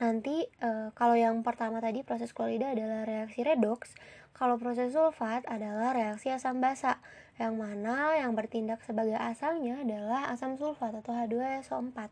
Nanti 0.00 0.48
uh, 0.64 0.88
kalau 0.96 1.12
yang 1.12 1.44
pertama 1.44 1.84
tadi 1.84 2.00
proses 2.00 2.32
klorida 2.32 2.72
adalah 2.72 3.04
reaksi 3.04 3.44
redoks, 3.44 3.92
kalau 4.32 4.56
proses 4.56 4.96
sulfat 4.96 5.44
adalah 5.44 5.92
reaksi 5.92 6.32
asam 6.32 6.64
basa, 6.64 7.04
yang 7.36 7.60
mana 7.60 8.16
yang 8.16 8.32
bertindak 8.32 8.80
sebagai 8.80 9.20
asalnya 9.20 9.84
adalah 9.84 10.32
asam 10.32 10.56
sulfat 10.56 10.96
atau 11.04 11.12
H2SO4. 11.12 12.08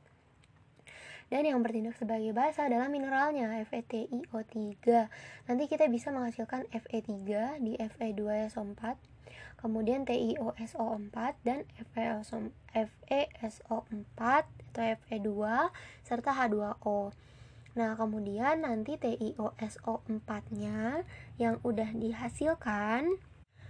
Dan 1.28 1.44
yang 1.44 1.60
bertindak 1.60 1.96
sebagai 1.96 2.32
basa 2.32 2.68
adalah 2.68 2.88
mineralnya 2.88 3.52
FeTiO3. 3.68 4.76
Nanti 5.48 5.64
kita 5.68 5.84
bisa 5.88 6.08
menghasilkan 6.08 6.68
Fe3 6.72 7.16
di 7.60 7.76
Fe2SO4 7.76 8.80
kemudian 9.58 10.06
TiOSO4 10.06 11.16
dan 11.42 11.66
FeSO4 11.94 14.20
atau 14.78 14.94
Fe2 15.10 15.30
serta 16.06 16.30
H2O. 16.30 17.10
Nah, 17.74 17.94
kemudian 17.94 18.62
nanti 18.62 18.98
TiOSO4-nya 18.98 21.02
yang 21.38 21.62
udah 21.62 21.90
dihasilkan 21.94 23.18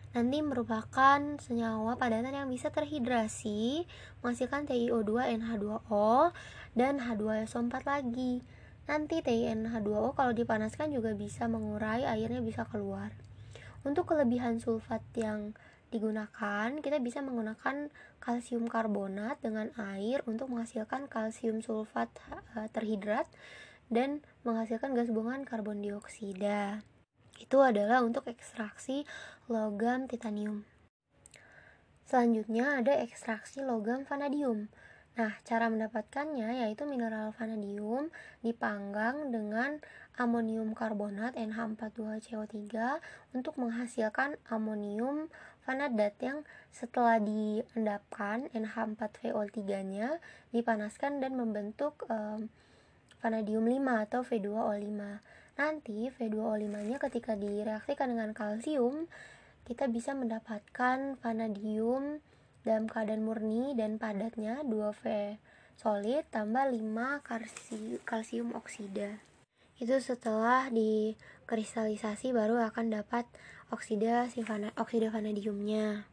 nanti 0.08 0.40
merupakan 0.40 1.20
senyawa 1.36 2.00
padatan 2.00 2.32
yang 2.32 2.48
bisa 2.48 2.72
terhidrasi 2.72 3.84
menghasilkan 4.24 4.64
TiO2 4.64 5.36
NH2O 5.36 6.32
dan 6.72 6.96
H2SO4 6.96 7.74
lagi. 7.84 8.40
Nanti 8.88 9.20
TiNH2O 9.20 10.16
kalau 10.16 10.32
dipanaskan 10.32 10.96
juga 10.96 11.12
bisa 11.12 11.44
mengurai, 11.44 12.08
airnya 12.08 12.40
bisa 12.40 12.64
keluar. 12.64 13.12
Untuk 13.88 14.04
kelebihan 14.04 14.60
sulfat 14.60 15.00
yang 15.16 15.56
digunakan, 15.88 16.68
kita 16.84 17.00
bisa 17.00 17.24
menggunakan 17.24 17.88
kalsium 18.20 18.68
karbonat 18.68 19.40
dengan 19.40 19.72
air 19.80 20.20
untuk 20.28 20.52
menghasilkan 20.52 21.08
kalsium 21.08 21.64
sulfat 21.64 22.12
eh, 22.52 22.68
terhidrat 22.68 23.24
dan 23.88 24.20
menghasilkan 24.44 24.92
gas 24.92 25.08
buangan 25.08 25.48
karbon 25.48 25.80
dioksida. 25.80 26.84
Itu 27.40 27.64
adalah 27.64 28.04
untuk 28.04 28.28
ekstraksi 28.28 29.08
logam 29.48 30.04
titanium. 30.04 30.68
Selanjutnya 32.04 32.84
ada 32.84 32.92
ekstraksi 33.00 33.64
logam 33.64 34.04
vanadium. 34.04 34.68
Nah, 35.18 35.34
cara 35.42 35.66
mendapatkannya 35.66 36.62
yaitu 36.62 36.86
mineral 36.86 37.34
vanadium 37.34 38.06
dipanggang 38.38 39.34
dengan 39.34 39.82
amonium 40.14 40.78
karbonat 40.78 41.34
NH42CO3 41.34 42.70
untuk 43.34 43.58
menghasilkan 43.58 44.38
amonium 44.46 45.26
vanadat 45.66 46.14
yang 46.22 46.46
setelah 46.70 47.18
diendapkan 47.18 48.46
NH4VO3-nya 48.54 50.22
dipanaskan 50.54 51.18
dan 51.18 51.34
membentuk 51.34 52.06
um, 52.06 52.46
vanadium 53.18 53.66
5 53.66 54.06
atau 54.06 54.20
V2O5. 54.22 55.02
Nanti 55.58 55.98
V2O5-nya 56.14 57.02
ketika 57.02 57.34
direaksikan 57.34 58.14
dengan 58.14 58.30
kalsium, 58.30 59.10
kita 59.66 59.90
bisa 59.90 60.14
mendapatkan 60.14 61.18
vanadium 61.18 62.22
dalam 62.68 62.84
keadaan 62.84 63.24
murni 63.24 63.72
dan 63.72 63.96
padatnya 63.96 64.60
2V 64.68 65.40
solid 65.80 66.28
tambah 66.28 66.68
5 66.68 68.04
kalsium 68.04 68.52
oksida. 68.52 69.24
Itu 69.78 69.96
setelah 70.02 70.68
dikristalisasi 70.68 72.34
baru 72.36 72.60
akan 72.68 72.98
dapat 72.98 73.24
oksida 73.70 74.28
si 74.28 74.42
oksida 74.76 75.08
vanadiumnya. 75.08 76.04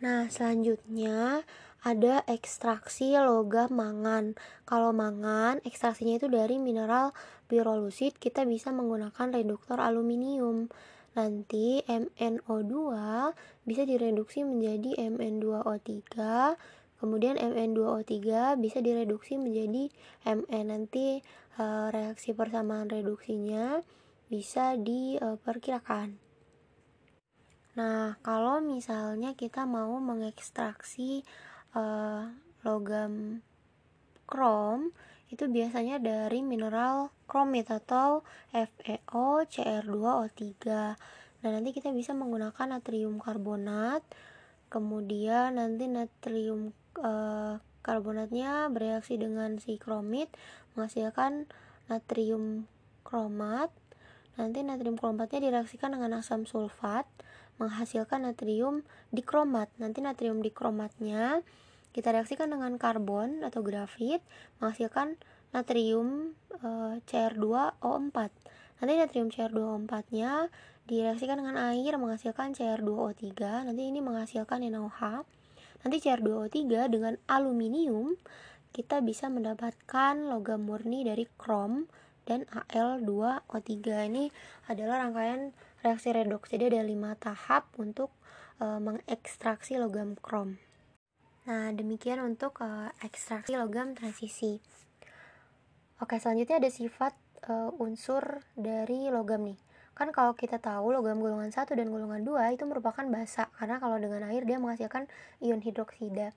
Nah, 0.00 0.26
selanjutnya 0.32 1.44
ada 1.84 2.24
ekstraksi 2.24 3.12
logam 3.20 3.76
mangan. 3.76 4.32
Kalau 4.64 4.96
mangan, 4.96 5.60
ekstraksinya 5.68 6.16
itu 6.16 6.32
dari 6.32 6.56
mineral 6.56 7.12
pirolusit, 7.44 8.16
kita 8.16 8.48
bisa 8.48 8.72
menggunakan 8.72 9.30
reduktor 9.36 9.84
aluminium. 9.84 10.72
Nanti 11.14 11.78
MnO2 11.86 12.74
bisa 13.62 13.82
direduksi 13.86 14.42
menjadi 14.42 14.98
Mn2O3, 15.14 16.10
kemudian 16.98 17.38
Mn2O3 17.38 18.18
bisa 18.58 18.82
direduksi 18.82 19.38
menjadi 19.38 19.94
Mn. 20.26 20.74
Nanti 20.74 21.22
eh, 21.58 21.86
reaksi 21.94 22.34
persamaan 22.34 22.90
reduksinya 22.90 23.78
bisa 24.26 24.74
diperkirakan. 24.74 26.18
Nah, 27.74 28.18
kalau 28.22 28.58
misalnya 28.62 29.34
kita 29.34 29.66
mau 29.66 29.98
mengekstraksi 29.98 31.26
uh, 31.74 32.30
logam 32.62 33.42
krom, 34.30 34.94
itu 35.30 35.50
biasanya 35.50 35.98
dari 35.98 36.42
mineral 36.46 37.10
kromit 37.24 37.68
atau 37.68 38.22
FeO 38.52 39.44
Cr2O3. 39.44 40.42
Nah, 41.44 41.50
nanti 41.52 41.70
kita 41.76 41.92
bisa 41.92 42.16
menggunakan 42.16 42.78
natrium 42.78 43.20
karbonat, 43.20 44.00
kemudian 44.72 45.60
nanti 45.60 45.90
natrium 45.90 46.72
uh, 47.00 47.60
karbonatnya 47.84 48.72
bereaksi 48.72 49.20
dengan 49.20 49.60
si 49.60 49.76
kromit 49.76 50.32
menghasilkan 50.72 51.44
natrium 51.92 52.64
kromat 53.04 53.68
Nanti 54.34 54.66
natrium 54.66 54.98
kromatnya 54.98 55.38
direaksikan 55.38 55.94
dengan 55.94 56.18
asam 56.18 56.42
sulfat 56.42 57.06
menghasilkan 57.62 58.26
natrium 58.26 58.82
dikromat. 59.14 59.70
Nanti 59.78 60.02
natrium 60.02 60.42
dikromatnya 60.42 61.46
kita 61.94 62.10
reaksikan 62.10 62.50
dengan 62.50 62.74
karbon 62.74 63.46
atau 63.46 63.62
grafit 63.62 64.18
menghasilkan 64.58 65.14
natrium 65.54 66.34
e, 66.50 66.98
Cr2O4. 67.06 68.18
Nanti 68.82 68.92
natrium 68.98 69.30
Cr2O4-nya 69.30 70.50
direaksikan 70.90 71.38
dengan 71.38 71.56
air 71.70 71.94
menghasilkan 71.94 72.58
Cr2O3. 72.58 73.70
Nanti 73.70 73.82
ini 73.86 74.02
menghasilkan 74.02 74.66
NaOH. 74.66 75.22
Nanti 75.86 75.96
Cr2O3 76.02 76.90
dengan 76.90 77.14
aluminium 77.30 78.18
kita 78.74 78.98
bisa 79.06 79.30
mendapatkan 79.30 80.26
logam 80.26 80.66
murni 80.66 81.06
dari 81.06 81.30
krom 81.38 81.86
dan 82.26 82.42
Al2O3 82.50 83.70
ini 84.10 84.34
adalah 84.66 85.06
rangkaian 85.06 85.54
reaksi 85.84 86.10
redoks 86.10 86.50
jadi 86.50 86.72
ada 86.72 86.82
lima 86.82 87.14
tahap 87.20 87.68
untuk 87.76 88.10
e, 88.58 88.66
mengekstraksi 88.66 89.76
logam 89.76 90.16
krom 90.16 90.56
nah 91.44 91.68
demikian 91.70 92.24
untuk 92.24 92.58
e, 92.64 92.90
ekstraksi 93.04 93.54
logam 93.60 93.92
transisi 93.92 94.58
oke 96.02 96.16
selanjutnya 96.18 96.58
ada 96.58 96.70
sifat 96.70 97.14
e, 97.44 97.52
unsur 97.78 98.42
dari 98.58 99.12
logam 99.12 99.44
nih. 99.44 99.58
Kan 99.94 100.10
kalau 100.10 100.34
kita 100.34 100.58
tahu 100.58 100.90
logam 100.90 101.22
golongan 101.22 101.54
1 101.54 101.70
dan 101.78 101.86
golongan 101.92 102.26
2 102.26 102.58
itu 102.58 102.64
merupakan 102.66 103.06
basa 103.06 103.46
karena 103.54 103.78
kalau 103.78 104.00
dengan 104.02 104.26
air 104.26 104.42
dia 104.42 104.58
menghasilkan 104.58 105.06
ion 105.38 105.62
hidroksida. 105.62 106.34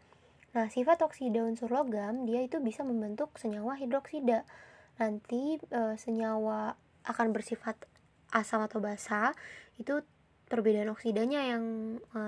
Nah 0.53 0.67
sifat 0.69 1.01
oksida 1.01 1.41
unsur 1.41 1.73
logam 1.73 2.29
dia 2.29 2.45
itu 2.45 2.61
bisa 2.61 2.85
membentuk 2.85 3.33
senyawa 3.41 3.79
hidroksida. 3.81 4.45
Nanti 5.01 5.57
e, 5.57 5.81
senyawa 5.97 6.77
akan 7.07 7.33
bersifat 7.33 7.79
asam 8.35 8.59
atau 8.59 8.83
basa 8.83 9.31
itu 9.79 10.03
perbedaan 10.51 10.93
oksidanya 10.93 11.55
yang 11.55 11.63
e, 12.13 12.21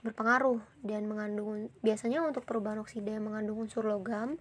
berpengaruh 0.00 0.60
dan 0.80 1.04
mengandung 1.04 1.68
biasanya 1.84 2.24
untuk 2.24 2.48
perubahan 2.48 2.80
oksida 2.80 3.12
yang 3.20 3.28
mengandung 3.28 3.60
unsur 3.60 3.84
logam 3.84 4.40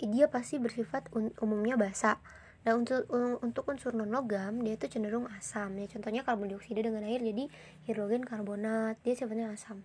dia 0.00 0.26
pasti 0.26 0.58
bersifat 0.58 1.10
umumnya 1.40 1.76
basa 1.78 2.18
Nah 2.60 2.76
untuk 2.76 3.08
untuk 3.40 3.64
unsur 3.72 3.96
non 3.96 4.12
logam 4.12 4.60
dia 4.60 4.76
itu 4.76 4.84
cenderung 4.84 5.24
asam 5.32 5.72
ya 5.80 5.88
contohnya 5.88 6.20
karbon 6.20 6.52
dioksida 6.52 6.84
dengan 6.84 7.08
air 7.08 7.24
jadi 7.24 7.48
hidrogen 7.88 8.20
karbonat 8.20 9.00
dia 9.00 9.16
sifatnya 9.16 9.48
asam. 9.48 9.80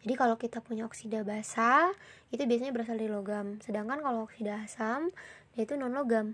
Jadi 0.00 0.16
kalau 0.16 0.40
kita 0.40 0.64
punya 0.64 0.88
oksida 0.88 1.20
basa 1.20 1.92
itu 2.32 2.40
biasanya 2.48 2.72
berasal 2.72 2.96
dari 2.96 3.12
logam, 3.12 3.60
sedangkan 3.60 4.00
kalau 4.00 4.24
oksida 4.24 4.64
asam 4.64 5.12
dia 5.52 5.68
itu 5.68 5.76
non 5.76 5.92
logam. 5.92 6.32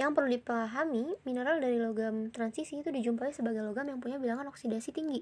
Yang 0.00 0.10
perlu 0.16 0.28
dipahami, 0.32 1.04
mineral 1.28 1.60
dari 1.60 1.76
logam 1.76 2.32
transisi 2.32 2.80
itu 2.80 2.88
dijumpai 2.88 3.36
sebagai 3.36 3.60
logam 3.60 3.84
yang 3.92 4.00
punya 4.00 4.16
bilangan 4.16 4.48
oksidasi 4.48 4.96
tinggi. 4.96 5.20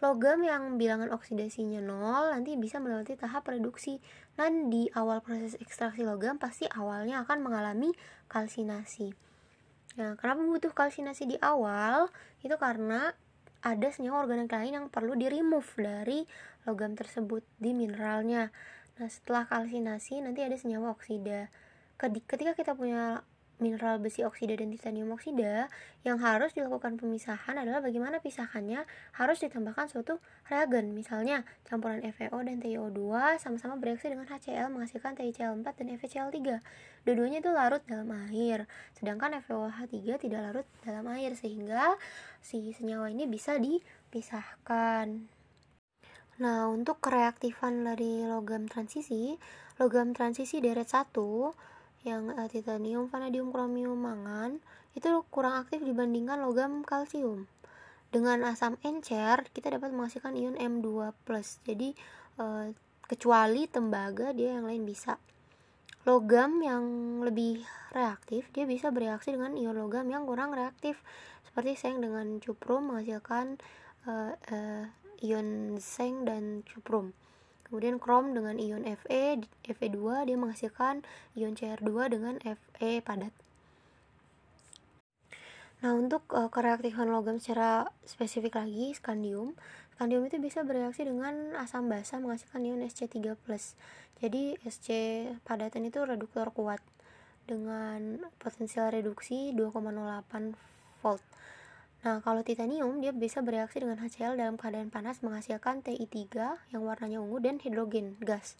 Logam 0.00 0.40
yang 0.40 0.80
bilangan 0.80 1.12
oksidasinya 1.12 1.84
nol 1.84 2.32
nanti 2.32 2.56
bisa 2.56 2.80
melewati 2.80 3.20
tahap 3.20 3.44
reduksi. 3.52 4.00
Dan 4.32 4.72
di 4.72 4.88
awal 4.96 5.20
proses 5.20 5.60
ekstraksi 5.60 6.00
logam 6.00 6.40
pasti 6.40 6.64
awalnya 6.72 7.20
akan 7.28 7.44
mengalami 7.44 7.92
kalsinasi. 8.32 9.12
Nah, 10.00 10.16
kenapa 10.16 10.40
butuh 10.40 10.72
kalsinasi 10.72 11.28
di 11.28 11.36
awal? 11.44 12.08
Itu 12.40 12.56
karena 12.56 13.12
ada 13.60 13.88
senyawa 13.92 14.24
organik 14.24 14.48
lain 14.48 14.72
yang 14.72 14.86
perlu 14.88 15.12
di 15.12 15.28
remove 15.28 15.68
dari 15.76 16.24
logam 16.64 16.96
tersebut 16.96 17.44
di 17.60 17.76
mineralnya. 17.76 18.48
Nah, 18.96 19.08
setelah 19.12 19.44
kalsinasi 19.44 20.24
nanti 20.24 20.40
ada 20.40 20.56
senyawa 20.56 20.96
oksida. 20.96 21.52
Ketika 22.00 22.56
kita 22.56 22.72
punya 22.72 23.20
mineral 23.60 24.00
besi 24.00 24.24
oksida 24.24 24.56
dan 24.56 24.72
titanium 24.72 25.12
oksida 25.14 25.68
yang 26.02 26.18
harus 26.18 26.56
dilakukan 26.56 26.96
pemisahan 26.96 27.60
adalah 27.60 27.84
bagaimana 27.84 28.18
pisahkannya 28.18 28.84
harus 29.14 29.38
ditambahkan 29.44 29.92
suatu 29.92 30.18
reagen. 30.48 30.96
Misalnya 30.96 31.44
campuran 31.68 32.00
FeO 32.00 32.40
dan 32.40 32.58
TiO2 32.58 33.00
sama-sama 33.38 33.76
bereaksi 33.76 34.08
dengan 34.08 34.26
HCl 34.26 34.72
menghasilkan 34.72 35.14
TiCl4 35.14 35.68
dan 35.76 35.86
FeCl3 36.00 36.38
dua-duanya 37.04 37.40
itu 37.40 37.50
larut 37.52 37.80
dalam 37.88 38.08
air 38.28 38.68
sedangkan 38.92 39.40
FeOH3 39.40 39.96
tidak 40.20 40.40
larut 40.44 40.66
dalam 40.84 41.08
air 41.16 41.32
sehingga 41.32 41.96
si 42.44 42.72
senyawa 42.76 43.08
ini 43.08 43.24
bisa 43.24 43.56
dipisahkan. 43.56 45.40
Nah, 46.40 46.72
untuk 46.72 47.04
kereaktifan 47.04 47.84
dari 47.84 48.24
logam 48.24 48.64
transisi, 48.64 49.36
logam 49.76 50.16
transisi 50.16 50.64
deret 50.64 50.88
1 50.88 51.12
yang 52.02 52.32
uh, 52.32 52.48
titanium, 52.48 53.12
vanadium, 53.12 53.52
kromium, 53.52 53.96
mangan 54.00 54.60
itu 54.96 55.22
kurang 55.28 55.60
aktif 55.60 55.84
dibandingkan 55.84 56.40
logam 56.40 56.82
kalsium. 56.82 57.46
Dengan 58.10 58.42
asam 58.42 58.74
encer 58.82 59.46
kita 59.54 59.70
dapat 59.70 59.94
menghasilkan 59.94 60.34
ion 60.34 60.58
M2+. 60.58 61.14
Jadi 61.62 61.94
uh, 62.42 62.74
kecuali 63.06 63.70
tembaga 63.70 64.34
dia 64.34 64.58
yang 64.58 64.66
lain 64.66 64.82
bisa. 64.82 65.20
Logam 66.08 66.64
yang 66.64 66.84
lebih 67.20 67.62
reaktif 67.92 68.48
dia 68.50 68.64
bisa 68.64 68.88
bereaksi 68.88 69.36
dengan 69.36 69.54
ion 69.54 69.76
logam 69.76 70.08
yang 70.08 70.24
kurang 70.24 70.56
reaktif 70.56 70.98
seperti 71.46 71.76
seng 71.76 72.00
dengan 72.00 72.40
cuprum 72.40 72.88
menghasilkan 72.90 73.60
uh, 74.08 74.32
uh, 74.34 74.84
ion 75.20 75.76
seng 75.78 76.24
dan 76.24 76.64
cuprum. 76.64 77.12
Kemudian 77.70 78.02
krom 78.02 78.34
dengan 78.34 78.58
ion 78.58 78.82
Fe, 79.06 79.38
Fe2 79.62 80.26
dia 80.26 80.34
menghasilkan 80.34 81.06
ion 81.38 81.54
Cr2 81.54 81.90
dengan 82.10 82.34
Fe 82.74 82.98
padat. 82.98 83.30
Nah, 85.80 85.96
untuk 85.96 86.26
uh, 86.34 86.50
kereaktifan 86.50 87.08
logam 87.08 87.38
secara 87.38 87.88
spesifik 88.02 88.58
lagi, 88.58 88.92
skandium. 88.92 89.54
Skandium 89.94 90.26
itu 90.26 90.42
bisa 90.42 90.66
bereaksi 90.66 91.06
dengan 91.06 91.54
asam 91.56 91.86
basa 91.86 92.18
menghasilkan 92.18 92.66
ion 92.66 92.82
Sc3+. 92.82 93.38
Jadi 94.18 94.58
Sc 94.66 94.88
padatan 95.46 95.86
itu 95.86 96.02
reduktor 96.02 96.52
kuat 96.52 96.82
dengan 97.48 98.18
potensial 98.42 98.92
reduksi 98.92 99.54
2,08 99.56 100.58
volt. 101.00 101.22
Nah, 102.00 102.24
kalau 102.24 102.40
titanium 102.40 103.04
dia 103.04 103.12
bisa 103.12 103.44
bereaksi 103.44 103.84
dengan 103.84 104.00
HCl 104.00 104.40
dalam 104.40 104.56
keadaan 104.56 104.88
panas 104.88 105.20
menghasilkan 105.20 105.84
Ti3 105.84 106.32
yang 106.72 106.80
warnanya 106.80 107.20
ungu 107.20 107.44
dan 107.44 107.60
hidrogen 107.60 108.16
gas. 108.24 108.56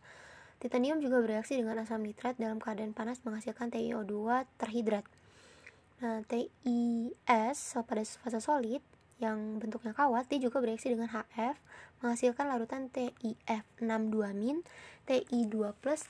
Titanium 0.61 1.00
juga 1.00 1.24
bereaksi 1.24 1.57
dengan 1.57 1.81
asam 1.81 2.05
nitrat 2.05 2.37
dalam 2.37 2.61
keadaan 2.61 2.92
panas 2.92 3.24
menghasilkan 3.24 3.72
TiO2 3.72 4.44
terhidrat. 4.61 5.09
Nah, 6.05 6.20
TiS 6.29 7.59
pada 7.81 8.05
fase 8.05 8.40
solid 8.44 8.85
yang 9.20 9.57
bentuknya 9.57 9.96
kawat 9.96 10.29
dia 10.29 10.40
juga 10.40 10.61
bereaksi 10.61 10.92
dengan 10.92 11.09
HF 11.09 11.57
menghasilkan 12.05 12.44
larutan 12.44 12.92
TiF62-, 12.92 14.64
Ti2+, 15.09 15.57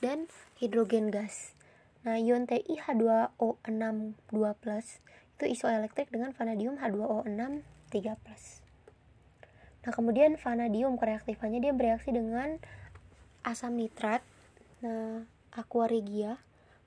dan 0.03 0.27
hidrogen 0.59 1.15
gas. 1.15 1.55
Nah, 2.03 2.19
ion 2.19 2.51
TiH2O62+ 2.51 4.19
itu 5.41 5.57
isoelektrik 5.57 6.13
dengan 6.13 6.37
vanadium 6.37 6.77
H2O6 6.77 7.65
3+. 7.89 8.13
Nah, 9.81 9.93
kemudian 9.97 10.37
vanadium 10.37 11.01
kereaktifannya 11.01 11.65
dia 11.65 11.73
bereaksi 11.73 12.13
dengan 12.13 12.61
asam 13.41 13.81
nitrat. 13.81 14.21
Nah, 14.85 15.25
aqua 15.57 15.89
regia. 15.89 16.37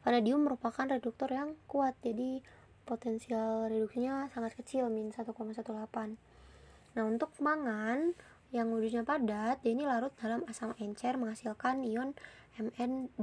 Vanadium 0.06 0.46
merupakan 0.46 0.86
reduktor 0.86 1.34
yang 1.34 1.58
kuat, 1.66 1.98
jadi 2.06 2.46
potensial 2.86 3.74
reduksinya 3.74 4.30
sangat 4.30 4.54
kecil, 4.54 4.86
min 4.94 5.10
1,18. 5.10 5.34
Nah, 6.94 7.04
untuk 7.10 7.34
mangan 7.42 8.14
yang 8.54 8.70
wujudnya 8.70 9.02
padat, 9.02 9.66
dia 9.66 9.72
ini 9.74 9.90
larut 9.90 10.14
dalam 10.22 10.46
asam 10.46 10.78
encer 10.78 11.18
menghasilkan 11.18 11.82
ion 11.90 12.14
Mn2+. 12.62 13.18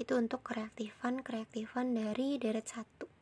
Itu 0.00 0.16
untuk 0.16 0.40
kereaktifan 0.48 1.20
kereaktifan 1.20 1.92
dari 1.92 2.40
deret 2.40 2.64
1. 2.64 3.15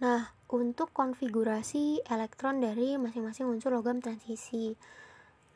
Nah, 0.00 0.32
untuk 0.48 0.96
konfigurasi 0.96 2.00
elektron 2.08 2.64
dari 2.64 2.96
masing-masing 2.96 3.44
unsur 3.44 3.76
logam 3.76 4.00
transisi. 4.00 4.72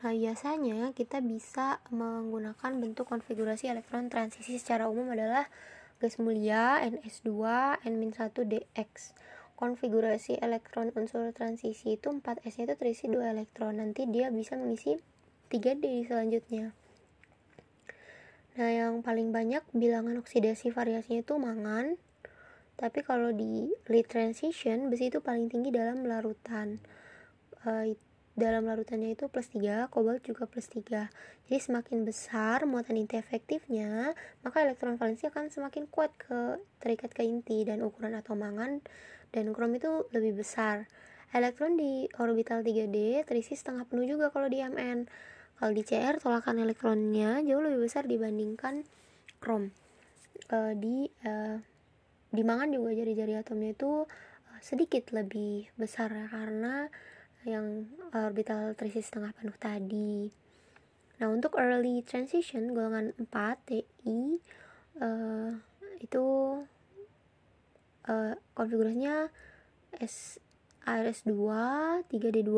Nah, 0.05 0.13
biasanya 0.13 0.93
kita 0.93 1.17
bisa 1.17 1.81
menggunakan 1.89 2.77
bentuk 2.77 3.09
konfigurasi 3.09 3.73
elektron 3.73 4.05
transisi 4.05 4.61
secara 4.61 4.85
umum 4.85 5.09
adalah 5.09 5.49
gas 5.97 6.21
mulia 6.21 6.77
NS2 6.77 7.33
N-1DX. 7.89 9.17
Konfigurasi 9.57 10.37
elektron 10.37 10.93
unsur 10.93 11.33
transisi 11.33 11.97
itu 11.97 12.13
4S 12.13 12.69
itu 12.69 12.77
terisi 12.77 13.09
2 13.09 13.33
elektron. 13.33 13.81
Nanti 13.81 14.05
dia 14.05 14.29
bisa 14.29 14.53
mengisi 14.61 14.93
3D 15.49 16.05
selanjutnya. 16.05 16.69
Nah, 18.61 18.69
yang 18.69 19.01
paling 19.01 19.33
banyak 19.33 19.65
bilangan 19.73 20.21
oksidasi 20.21 20.69
variasinya 20.69 21.25
itu 21.25 21.33
mangan, 21.33 21.97
tapi 22.75 23.03
kalau 23.03 23.31
di 23.31 23.71
lead 23.87 24.07
transition 24.07 24.91
besi 24.91 25.07
itu 25.07 25.23
paling 25.23 25.47
tinggi 25.47 25.71
dalam 25.71 26.03
larutan 26.03 26.79
uh, 27.63 27.87
dalam 28.35 28.67
larutannya 28.67 29.15
itu 29.15 29.31
plus 29.31 29.47
3, 29.47 29.87
kobalt 29.87 30.19
juga 30.27 30.43
plus 30.43 30.67
3 30.67 31.07
jadi 31.47 31.59
semakin 31.61 32.03
besar 32.03 32.67
muatan 32.67 32.99
inti 32.99 33.15
efektifnya 33.15 34.11
maka 34.43 34.65
elektron 34.65 34.99
valensi 34.99 35.31
akan 35.31 35.47
semakin 35.47 35.87
kuat 35.87 36.11
ke 36.19 36.59
terikat 36.83 37.15
ke 37.15 37.23
inti 37.23 37.63
dan 37.63 37.79
ukuran 37.79 38.11
atom 38.17 38.43
mangan 38.43 38.83
dan 39.35 39.51
krom 39.51 39.75
itu 39.75 40.07
lebih 40.15 40.39
besar. 40.39 40.87
Elektron 41.35 41.75
di 41.75 42.07
orbital 42.15 42.63
3D 42.63 43.27
terisi 43.27 43.59
setengah 43.59 43.83
penuh 43.83 44.07
juga 44.07 44.31
kalau 44.31 44.47
di 44.47 44.63
Mn. 44.63 45.03
Kalau 45.59 45.71
di 45.75 45.83
Cr 45.83 46.23
tolakan 46.23 46.63
elektronnya 46.63 47.43
jauh 47.43 47.63
lebih 47.63 47.83
besar 47.83 48.07
dibandingkan 48.07 48.87
krom 49.43 49.71
uh, 50.51 50.73
di 50.75 51.11
uh, 51.27 51.59
di 52.35 52.43
mangan 52.43 52.69
juga 52.69 52.91
jari-jari 52.91 53.39
atomnya 53.39 53.71
itu 53.71 54.03
uh, 54.03 54.59
sedikit 54.59 55.15
lebih 55.15 55.71
besar 55.79 56.11
karena 56.27 56.91
yang 57.45 57.87
orbital 58.11 58.73
terisi 58.73 59.05
setengah 59.05 59.31
penuh 59.37 59.55
tadi. 59.55 60.27
Nah, 61.21 61.31
untuk 61.31 61.55
early 61.55 62.03
transition 62.03 62.75
golongan 62.75 63.15
4 63.15 63.31
TI 63.69 64.41
uh, 64.99 65.55
itu 66.03 66.25
uh, 68.09 68.33
konfigurasinya 68.51 69.31
S 69.95 70.41
ARS2 70.83 71.31
3D2. 72.11 72.51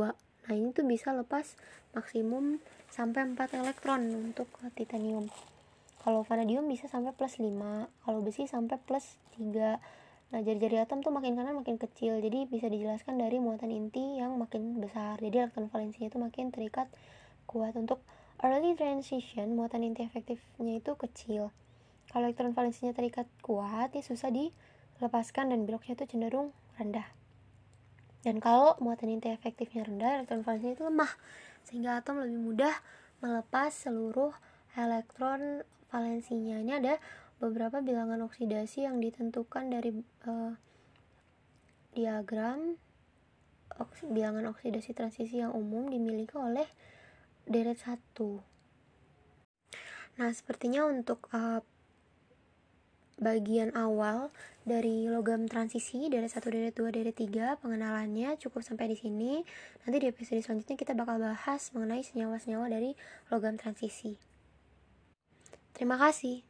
Nah, 0.47 0.53
ini 0.55 0.71
tuh 0.71 0.87
bisa 0.87 1.11
lepas 1.13 1.53
maksimum 1.91 2.63
sampai 2.89 3.27
4 3.35 3.61
elektron 3.61 4.01
untuk 4.31 4.47
titanium 4.73 5.27
kalau 6.01 6.21
vanadium 6.25 6.65
bisa 6.69 6.89
sampai 6.89 7.13
plus 7.13 7.39
5 7.39 7.49
kalau 8.03 8.19
besi 8.21 8.45
sampai 8.45 8.77
plus 8.81 9.17
3 9.37 9.79
Nah, 10.27 10.43
jari-jari 10.43 10.83
atom 10.83 10.99
tuh 10.99 11.15
makin 11.15 11.39
kanan 11.39 11.55
makin 11.55 11.79
kecil, 11.79 12.19
jadi 12.19 12.51
bisa 12.51 12.67
dijelaskan 12.67 13.15
dari 13.15 13.39
muatan 13.39 13.71
inti 13.71 14.19
yang 14.19 14.35
makin 14.35 14.83
besar. 14.83 15.15
Jadi 15.23 15.47
elektron 15.47 15.71
valensinya 15.71 16.11
itu 16.11 16.19
makin 16.19 16.51
terikat 16.51 16.91
kuat. 17.47 17.71
Untuk 17.79 18.03
early 18.43 18.75
transition, 18.75 19.55
muatan 19.55 19.87
inti 19.87 20.03
efektifnya 20.03 20.83
itu 20.83 20.99
kecil. 20.99 21.55
Kalau 22.11 22.27
elektron 22.27 22.51
valensinya 22.51 22.91
terikat 22.91 23.23
kuat, 23.39 23.95
ya 23.95 24.03
susah 24.03 24.27
dilepaskan 24.27 25.55
dan 25.55 25.63
bloknya 25.63 25.95
itu 25.95 26.03
cenderung 26.11 26.51
rendah. 26.75 27.07
Dan 28.27 28.43
kalau 28.43 28.75
muatan 28.83 29.07
inti 29.07 29.31
efektifnya 29.31 29.87
rendah, 29.87 30.19
elektron 30.19 30.43
valensinya 30.43 30.75
itu 30.75 30.83
lemah, 30.91 31.11
sehingga 31.63 32.03
atom 32.03 32.19
lebih 32.19 32.35
mudah 32.35 32.75
melepas 33.23 33.71
seluruh 33.71 34.35
elektron 34.75 35.63
valensinya. 35.89 36.59
Ini 36.61 36.71
ada 36.83 36.95
beberapa 37.37 37.85
bilangan 37.85 38.25
oksidasi 38.25 38.89
yang 38.89 38.97
ditentukan 38.97 39.69
dari 39.69 39.93
uh, 40.25 40.57
diagram 41.93 42.77
oks 43.77 44.05
bilangan 44.09 44.49
oksidasi 44.49 44.97
transisi 44.97 45.37
yang 45.41 45.53
umum 45.53 45.89
dimiliki 45.89 46.33
oleh 46.33 46.65
deret 47.45 47.77
1 47.77 47.97
nah 50.17 50.33
sepertinya 50.33 50.89
untuk 50.89 51.29
uh, 51.29 51.61
bagian 53.21 53.73
awal 53.77 54.33
dari 54.65 55.09
logam 55.09 55.49
transisi 55.49 56.09
deret 56.09 56.33
1, 56.33 56.41
deret 56.53 56.73
2, 56.73 56.89
deret 56.89 57.17
3 57.17 57.57
pengenalannya 57.61 58.37
cukup 58.37 58.61
sampai 58.61 58.93
di 58.93 58.97
sini. 58.99 59.41
Nanti 59.81 59.97
di 60.05 60.07
episode 60.11 60.37
selanjutnya 60.37 60.77
kita 60.77 60.93
bakal 60.93 61.17
bahas 61.17 61.73
mengenai 61.73 62.05
senyawa-senyawa 62.05 62.69
dari 62.69 62.93
logam 63.33 63.57
transisi 63.57 64.36
terima 65.77 66.01
kasih 66.01 66.41